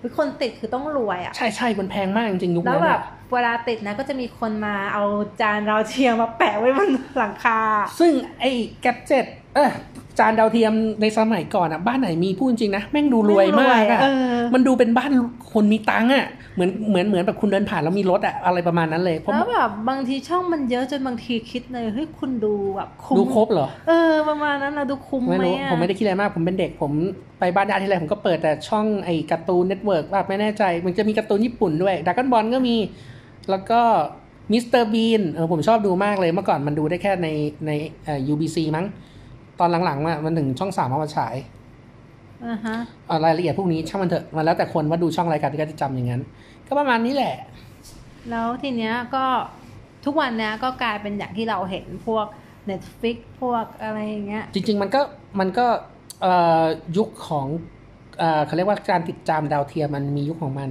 [0.00, 5.04] คือคนติดคือต้องรวยอะใช่ใช่มันแพงมากจริงๆยุคแล้วนั้นแบอะบเวลาติดนะก็จะมีคนมาเอา
[5.40, 7.58] จานดาวเทียมมาแปะไว้บนหลังคา
[7.98, 9.70] ซึ่งไอ้แกดเจ็ตเออ
[10.18, 15.10] จานดาวเทียมในสมัยก่อนอะบ้านไหนมีพูดจริงนะ แม่งดูรวยมากอะเออมันดูเป็นบ้าน
[15.52, 16.26] คนมีตังค์อะ
[16.58, 26.92] เหมือนเหมือนเหมือนแบบคุณเดินผ่านแล้วมีรถอะอะไรประมาณนั้นเลยเพราะแล้วแบบบางทีช่องมันเยอะจนบางทีคิดเลยเฮ้ยคุณดูแบบคุ้มดูครบเหรอเออประมาณนั้นนะดูคุ้มไม่ไหมรู้อะผมไม่ได้คิดอะไรมากผมเป็นเด็กผม
[27.38, 32.76] ไปบ้านญาติที่ไรผมก็เปิดแต่ช่องไอ้ Cartoon Network ว่าไม่แน่ใจ มันจะมีการ์ตูนญี่ปุ่นด้วยดราก้อนบอลก็มี
[33.50, 33.80] แล้วก็
[34.52, 37.28] มิสเตอร์บีนเออผมชอบดูมากเลยเมื่อก่อนมันดูได้แค่ใน
[37.66, 37.70] ใน
[38.04, 38.86] เอ่อ UBC มั้ง
[39.60, 41.57] ตอนหลังๆมามันถึงช่องสามเอามาฉายอ่าฮะเอ่อ
[43.24, 46.22] รายละเอียดพวกนี้ช่างมันเถอะมันแล้วแต่คนว่าดูช่องอะไรกันก็จะจำอย่างนั้น
[46.66, 47.34] ก็ประมาณนี้แหละ
[48.30, 49.24] แล้วทีเนี้ยก็
[50.04, 52.26] ทุกวันเนี้ยก็กลายเป็นอย่างที่เราเห็นพวก
[52.70, 55.00] Netflix พวกอะไรอย่างเงี้ย จริง ๆ มันก็
[55.40, 55.66] มันก็
[56.22, 56.64] เอ่อ
[56.96, 57.46] ยุคของ
[58.18, 60.68] เอ่อเขาเรียกว่าการติดจามดาวเทียมมันมียุคของมัน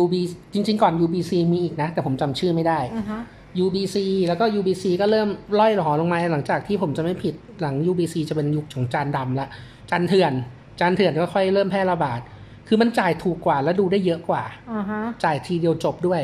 [0.00, 0.14] UB
[0.54, 3.20] จริง ๆ ก่อน UBC มีอีกนะ แต่ผมจำชื่อไม่ได้อ่าฮะ
[3.64, 3.96] UBC
[4.26, 5.28] แล้วก็ UBC ก็เริ่ม
[5.58, 9.48] ล่อยหลอลงมาหลังจากที่ผมจะไม่ผิดหลัง UBC จะเป็นยุคของจานดำละ
[9.90, 10.32] จานเถื่อน
[10.80, 12.20] จานเถื่อนก็ค่อยเริ่มแพร่ระบาด
[12.68, 16.22] คือมันจ่ายถูกกว่าและดูได้เยอะกว่าอ่าฮะจ่ายทีเดียวจบด้วย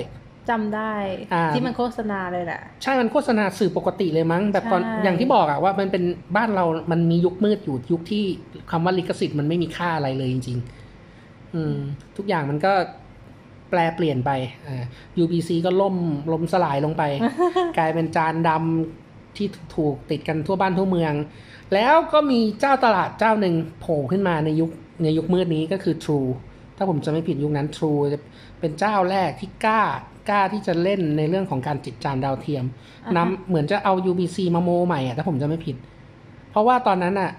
[0.51, 0.93] จำได้
[1.35, 6.05] อ่าที่มันโฆษณาเลยแหละใช่มันโฆษณาสื่อปกติเลยมั้ง แบบตอนใช่อย่างที่บอกอะว่ามันเป็น
[6.37, 8.25] บ้านเรามันมียุคมืดอยู่ยุคที่
[8.71, 10.59] คำว่าลิขสิทธิ์มันไม่มีค่าอะไรเลยจริง
[11.07, 11.75] ๆ อืม
[12.17, 12.73] ทุกอย่างมันก็
[13.71, 14.31] แปลเปลี่ยนไป
[14.67, 14.83] อ่า
[15.23, 15.97] UBC ก็ล่ม
[16.33, 17.03] ล้มสลายลงไป
[17.79, 19.08] กลายเป็นจานดำ
[19.39, 21.15] ที่ถูกติดกันทั่วบ้านทั่วเมือง
[21.75, 24.71] แล้วก็มีเจ้าตลาดเจ้าหนึ่งโผล่ขึ้นมาในยุค
[25.03, 26.29] ในยุคมืดนี้ก็คือ True
[26.77, 28.19] ถ้าผมจะไม่ผิดยุคนั้น True จะ
[28.61, 29.83] เป็นเจ้าแรกที่กล้า
[30.29, 32.65] กล้าที่จะเล่นในเรื่องของการติดจานดาวเทียม
[33.07, 35.77] อ่าฮะนำเหมือนจะเอา UBC มาโมใหม่อะถ้าผมจะไม่ผิด
[36.51, 37.31] เพราะว่าตอนนั้นอะ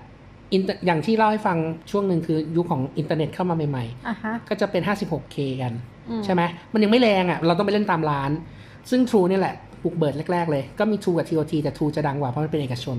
[0.54, 1.58] อินเตอร์อย่างที่เล่าให้ฟัง
[1.92, 5.74] ช่วงหนึ่งคือยุคของอินเทอร์เน็ตเข้ามาใหม่อ่าฮะๆก็จะเป็น 56K กัน
[6.10, 6.42] อืมใช่ไหม
[6.74, 8.32] มันยังไม่แรงอะ่ะเราต้องไปเล่นตามร้าน
[8.90, 12.98] ซึ่ง True เนี่ยแหละ บุกเบิดแรก ๆ เลย ก็มี True กับ TOT แต่ True จะดังกว่าเพราะมันเป็นเอกชน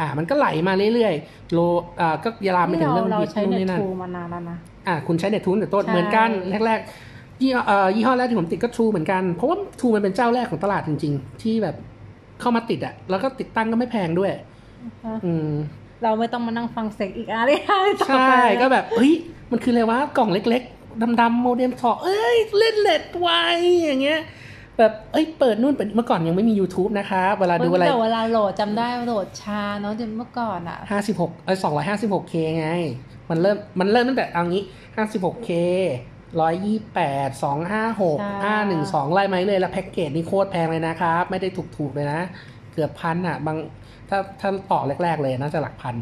[0.00, 1.58] อ่า มันก็ไหลมาเรื่อยๆ โล
[2.00, 4.56] อ่าก็ยาลามไปถึงเราเรื่องเราฮิตใช้นู่นเน็ตนี่นั่นทูมานานแล้วนะ
[4.86, 6.30] อ่าคุณใช้เน็ต True แต่ต้นใช่เหมือนกัน
[6.66, 11.76] แรกๆยี่ห้อเอ่อยี่ห้อแรกที่ผมติดก็ True เหมือนกัน เพราะว่า True มันเป็นเจ้าแรกของตลาดจริง ๆ ที่แบบ
[12.40, 14.30] เข้ามาติดอะแล้วก็ติดตั้งก็ไม่แพงด้วย
[15.26, 15.50] อืม
[16.02, 17.50] เราไม่ต้องมานั่งฟังเสียงอีกอะไร
[18.00, 19.14] ต่อใช่ไปก็แบบเฮ้ย
[19.50, 23.28] มันคืออะไรวะกล่องเล็ก ๆดำๆโมเด็มถอเอ้ยเล่นเล็ดไว
[23.84, 24.20] อย่างเงี้ย
[24.78, 32.68] แบบเอ้ยเปิดนู่นเปิดเมื่อก่อนยังไม่มี YouTube นะคะเวลาดูอะไรแต่เวลาโหลดจำได้โหลดชาเนาะเดี๋ยวเมื่อก่อนอะห้าสิบหกเอ้ยสองร้อยห้าสิบหกเคไง
[33.30, 34.64] มันเริ่มมันเริ่มตั้งแต่เอางี้
[34.96, 35.50] ห้าสิบหกเค
[36.40, 42.20] ร้อยยี่แปดสองห้าหกใช่ห้าหนึ่งสองไล่ไหมาเลยแล้วแพ็กเกจนี่โคตรแพงเลยนะครับ ไม่ได้ถูกๆเลยนะ
[42.72, 43.56] เกือบพันอะ บาง
[44.08, 45.94] ถ้าถ้าต่อแรก ๆ เลยน่าจะหลักพัน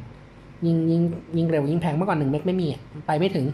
[0.66, 1.02] ยิ่งยิ่ง
[1.36, 3.46] ยิ่งเร็วยิ่งแพงเมื่อก่อนหนึ่งเมกไม่มีอะไปไม่ถึง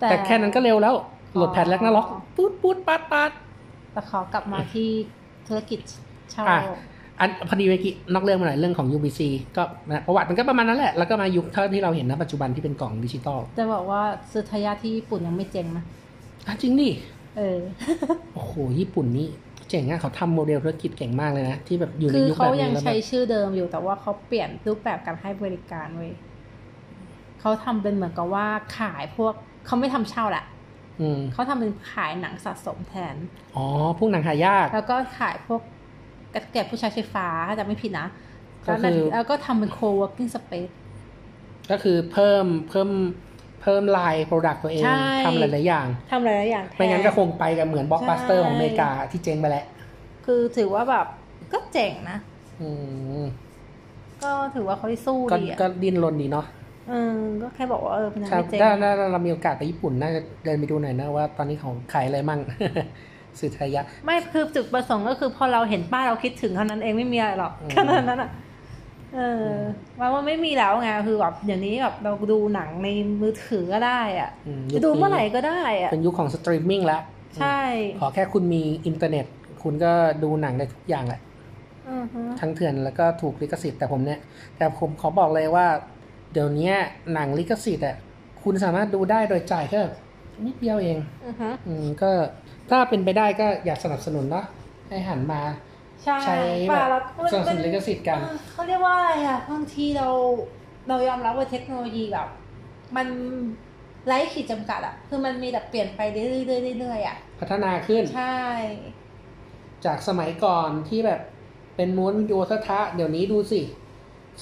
[0.00, 0.94] แต่แค่นั้นก็เร็วแล้ว
[1.34, 3.30] โหลดแพดแรกน่าล็อกปุ๊ดปุ๊ดปัดปัด
[3.92, 4.88] แต่ขอกลับมาที่
[5.48, 5.80] ธุรกิจ
[6.32, 6.60] เช่าอะ
[7.20, 9.20] อันพอดีเมื่อกี้นอกเรื่องมาหน่อยเรื่องของ UBC
[9.56, 15.84] ก็นะประวัติมันก็ประมาณนั้นแหละ แล้วก็มายุคเท่าที่เราเห็นณปัจจุบันที่เป็นกล่องดิจิตอลจะบอกว่าซื้อทายาทที่ญี่ปุ่นยังไม่เจ๊งนะ
[16.46, 16.90] อะจริงดิ
[17.36, 17.58] เออ
[18.34, 19.28] โอ้โหญี่ปุ่นนี่
[19.70, 26.12] เจ๋งอะเขาทำโมเดลธุรกิจเก่งมากเลยนะ ที่แบบอยู่ในคือยุคเขาแบบยันี้งแล้วแบใช้บชื่อเดิมอยู่แต่ว่าเขาเปลี่ยนรูปแบบการให้บริการเว้ย
[27.40, 28.46] เขาทำเป็นเหมือนกับว่า
[28.78, 29.34] ขายพวก
[29.66, 30.49] เขาไม่ทำเช่าแหละอืม
[31.32, 33.14] เขาทำเป็นขายหนังสะสมแทน
[33.56, 33.64] อ๋อ
[33.98, 35.60] พวกหนังหายาก แล้วก็ขายพวก
[36.52, 38.06] แกะผู้ใช้ไฟฟ้าถ้าจะไม่ผิดนะ
[38.68, 40.72] ก็คือแล้วก็ทำเป็น co-working space
[41.70, 42.90] ก็คือเพิ่มเพิ่ม
[43.62, 49.64] เพิ่ม line product ตัวเองใช่ทำหลาย ๆ อย่างทำหลาย ๆ อย่างแทไม่งั้นก็คงไปกับเหมือนบล็อกบัสเตอร์ใช่ของอเมริกาที่เจ๊งไปแล้ว
[50.26, 51.06] คือถือว่าแบบ
[51.52, 52.18] ก็เจ๋งนะ
[52.60, 52.68] อื
[53.20, 53.24] ม
[54.22, 56.46] ก็ถือว่าเขาได้สู้ก็ดีอะก็ดิ้นรนดีเนาะ
[56.90, 62.40] เออก็แค่บอกว่าเออมันยังครับไม่เจ๋งถ้าถ้าเรามีโอกาสไปญี่ปุ่นน่าจะเดินไปดูหน่อยนะว่าตอนนี้ของขายอะไรมั่ง
[63.38, 68.30] สื่อทายะ ไม่คือจุดประสงค์ก็คือพอเราเห็นป้ายเราคิดถึงเท่านั้นเองไม่มีอะไรหรอกอืมแค่นั้นอะ
[69.14, 69.44] เออ
[69.98, 72.88] ว่าว่าไม่มีแล้วไงคือแบบอย่างนี้แบบเราดูหนังใน
[73.20, 77.02] มือถือก็ได้อะอืมจะดูเมื่อไหร่ก็ได้อะเป็นยุคของสตรีมมิ่งแล้ว
[77.36, 77.60] ใช่
[78.00, 79.26] ขอแค่คุณมีอินเทอร์เน็ต
[79.62, 81.20] คุณก็ดูหนังได้ทุกอย่างแหละ
[81.90, 84.20] อือฮึทั้งเถื่อนแล้วก็ถูกลิขสิทธิ์แต่ผมเนี่ย
[84.56, 85.66] แต่ผมขอบอกเลยว่า
[86.32, 86.72] เดี๋ยวนี้
[87.12, 87.96] หนังลิขสิทธิ์อะ
[88.42, 89.80] คุณสามารถดูได้โดยจ่ายแค่
[90.46, 92.10] นิดเดียวเองอือฮึอืมก็
[92.70, 94.44] ถ้าเป็นไปได้ก็อยากสนับสนุนเนาะ
[94.88, 95.40] ให้หันมา
[96.04, 96.36] ใช่ใช้
[96.68, 97.02] แบป่ะบแล้ว
[97.32, 100.08] สนับสนุนลิขสิทธิ์กันเออเขาเรียกว่าอะไรอะบางทีเรา
[100.88, 102.28] เรายอมรับว่าเทคโนโลยีแบบ
[102.96, 103.06] มัน
[104.06, 108.40] ไร้ขีดจำกัดอะ คือมันมีแต่เปลี่ยนไปเรื่อยๆเรื่อยๆอะพัฒนาขึ้นใช่
[109.84, 111.20] จากสมัยก่อนที่แบบ
[111.76, 113.60] เป็นม้วนวิดีโอทะๆเดี๋ยวนี้ดูสิ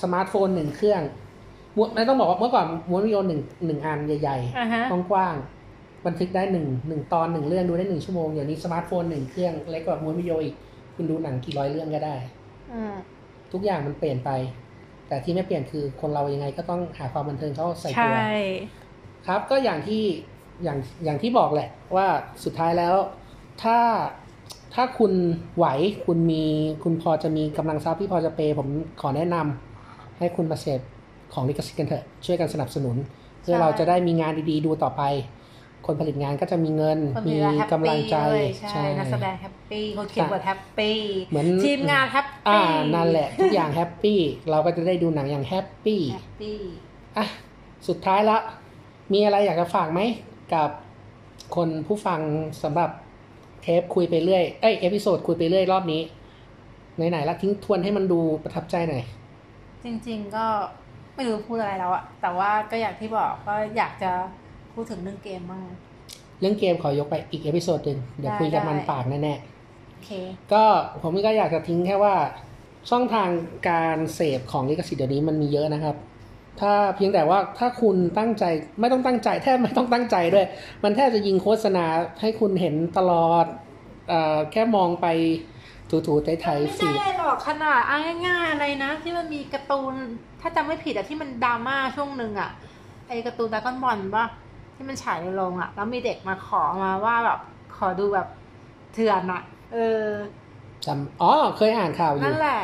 [0.03, 1.28] สมาร์ทโฟนหนึ่งเครื่องม้วน
[1.95, 10.55] ไม่ต้องบอกว่าเมื่อก่อนม้วนวิดีโอหนึ่งหนึ่งอันใหญ่อ่าฮะๆกว้างๆบันทึกได้หนึ่งหนึ่งตอนหนึ่งเรื่องดูได้หนึ่งชั่วโมงเดี๋ยวนี้สมาร์ทโฟนหนึ่งเครื่องเล็กกว่าม้วนวิดีโออีก
[10.95, 12.17] คุณดูหนังกี่ร้อยเรื่องก็ได้
[12.73, 12.95] อืม
[13.53, 14.31] ทุกอย่างมันเปลี่ยนไป
[15.09, 18.17] แต่ที่ไม่เปลี่ยนคือคนเรายังไงก็ต้องหาความบันเทิงเข้าใส่ใช่ตัว
[19.27, 20.03] ครับก็อย่างที่
[20.65, 22.07] อย่างอย่างที่บอกแหละ ว่า
[22.45, 22.95] สุดท้ายแล้ว
[23.63, 23.79] ถ้า
[24.75, 25.13] ถ้าคุณ
[25.57, 25.67] ไหว
[26.07, 26.45] คุณมี
[26.83, 28.69] คุณพอจะมีกำลังทรัพย์ที่พอจะเปย์ผม
[29.01, 30.81] ขอแนะนำให้คุณมาเสพ
[31.33, 32.97] ของลิขสิทธิ์กันเถอะช่วยกันสนับสนุน
[33.43, 35.03] เพื่อเราจะได้มีงานดีๆ ดูต่อไป
[35.87, 40.97] คนผลิตงานก็จะมีเงินคนมีมีแฮปกำลังใจปี้ใช่นักแสดงแฮปปี้คนเขียนบทแฮปปี้
[41.31, 44.19] เหมือนทีมงานแฮปอ่าปี้นั่นแหละทุกอย่างแฮปปี้
[44.51, 46.59] เราก็จะได้ดูหนังอย่างแฮปปี้แฮปปี้
[47.17, 47.27] อะ
[47.89, 48.39] สุดท้ายละ
[49.13, 50.01] มีอะไรอยากจะฝากไหม
[50.55, 50.71] กับ
[51.57, 52.21] คนผู้ฟัง
[52.63, 52.91] สำหรับ
[53.63, 56.03] เทปคุยไปเรื่อย เอ้ยเอพิโซดคุยไปเรื่อยรอบนี้
[57.11, 59.03] ไหนๆละทิ้งทวนให้มันดูประทับใจหน่อย
[59.85, 60.47] จริง ๆ ก็
[61.19, 64.11] ไม่รู้พูดอะไรแล้วอะแต่ว่าก็อย่างที่บอกก็อยากจะ
[64.75, 65.63] พูดถึงเรื่องเกมบ้าง
[66.41, 69.35] เรื่องเกมขอยกไปอีก episode หนึ่งเดี๋ยวได้คุยกันมันได้ยาวแน่
[69.93, 70.65] โอเคๆก็
[71.03, 72.15] ผมก็อยากจะทิ้งแค่ว่า
[72.91, 73.29] ช่องทาง
[73.69, 75.97] การเสพของลิขสิทธิ์เดี๋ยวนี้มันมีเยอะนะครับ
[76.61, 78.45] ถ้าเพียงแต่ว่าถ้าคุณตั้งใจ
[78.81, 80.47] ไม่ต้องตั้งใจแทบไม่ต้องตั้งใจด้วย
[80.85, 81.85] มันแทบจะยิงโฆษณา
[82.21, 83.47] ให้คุณเห็นตลอด
[84.09, 85.07] เออแค่มองไป
[85.91, 89.95] ถูๆไถๆไม่ฟีดได้หรอกขนาดเอาง่ายๆอะไรนะ ที่มันมีการ์ตูน
[90.41, 92.51] ถ้าจำไม่ผิดอะที่มันดราม่าช่วงหนึ่งอะ
[93.09, 94.27] ไอการ์ตูนดราก้อนบอลปะ
[94.75, 97.41] ที่มันฉายในโรงอะแล้วมีเด็กมาขอมาว่าแบบ
[97.77, 98.29] ขอดูแบบ
[98.95, 100.07] เถื่อนอะเออ
[100.85, 102.61] จำอ๋อเคยอ่านข่าวอยู่นั่นแหละ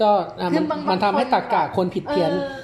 [0.00, 0.10] ก็
[0.40, 2.60] อะคืมันอบางมันทำให้คนตักกะคนผิดเพี้ยน ออ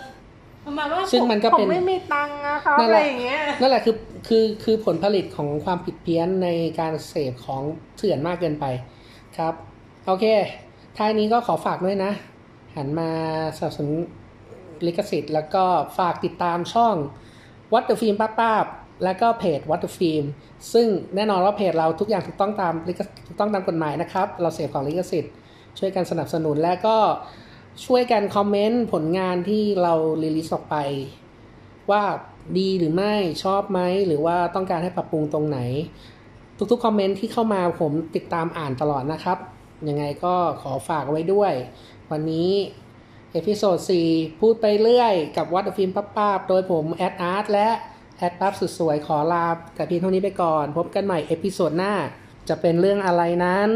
[0.65, 3.97] ประมาณว่าซึ่งมันก็เป็นผมไม่มีตังค์นะครับนั่นอะแหไรละ อย่างเงี้ย นั่นแหละคือ
[4.29, 6.49] คือคือผลผลิตของความผิดเพี้ยนใน
[6.81, 7.63] การเสพของ
[7.97, 8.65] เถื่อนมากเกินไป
[9.39, 9.55] ครับ
[10.07, 10.25] โอเค
[10.97, 12.13] ท้ายนี้ก็ขอฝากด้วยนะ
[12.77, 13.11] หันมา
[13.57, 13.93] สนับสนุน
[14.87, 15.65] ลิขสิทธิ์ แล้วก็
[15.99, 16.95] ฝากติดตามช่อง
[17.73, 18.67] วัดเดอะฟิล์มป้าป้าบ
[19.05, 20.25] และก็เพจ Water Film
[20.73, 25.33] ซึ่งแน่นอนว่าเพจเราทุกอย่างถูกต้องตามลิขถูกต้องตามกฎหมายนะครับ เราเสียของลิขสิทธิ์
[25.79, 26.97] ช่วยกันสนับสนุนและก็
[27.87, 30.77] ช่วยกันคอมเมนต์ผลงานที่เราrelease ออกไป
[31.91, 32.03] ว่า
[32.59, 33.15] ดีหรือไม่
[33.45, 35.59] ชอบไหมหรือว่าต้องการให้ปรับปรุงตรงไหน
[36.71, 39.39] ทุกๆคอมเมนต์ที่เข้ามาผมติดตามอ่านตลอดนะครับ
[39.89, 41.53] ยังไงก็ขอฝากไว้ด้วย
[42.11, 42.51] วันนี้
[43.33, 43.79] episode
[44.09, 47.69] 4 พูดไปเรื่อยกับวัดฟิล์มป้าป้าบโดยผมแอดอาร์ตและ
[48.19, 51.95] แอดปั๊บสุดสวยขอลาแต่เพียงเท่านี้ไปก่อน พบกันใหม่ episode หน้า
[52.49, 53.71] จะเป็นเรื่องอะไรนั้น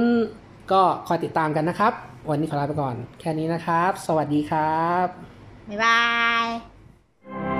[0.73, 1.93] ก็คอยติดตามกันนะครับ
[2.31, 5.07] วันนี้ขอลาไปก่อน แค่นี้นะครับ สวัสดีครับ
[5.71, 6.01] บ๊ายบา
[6.45, 7.60] ย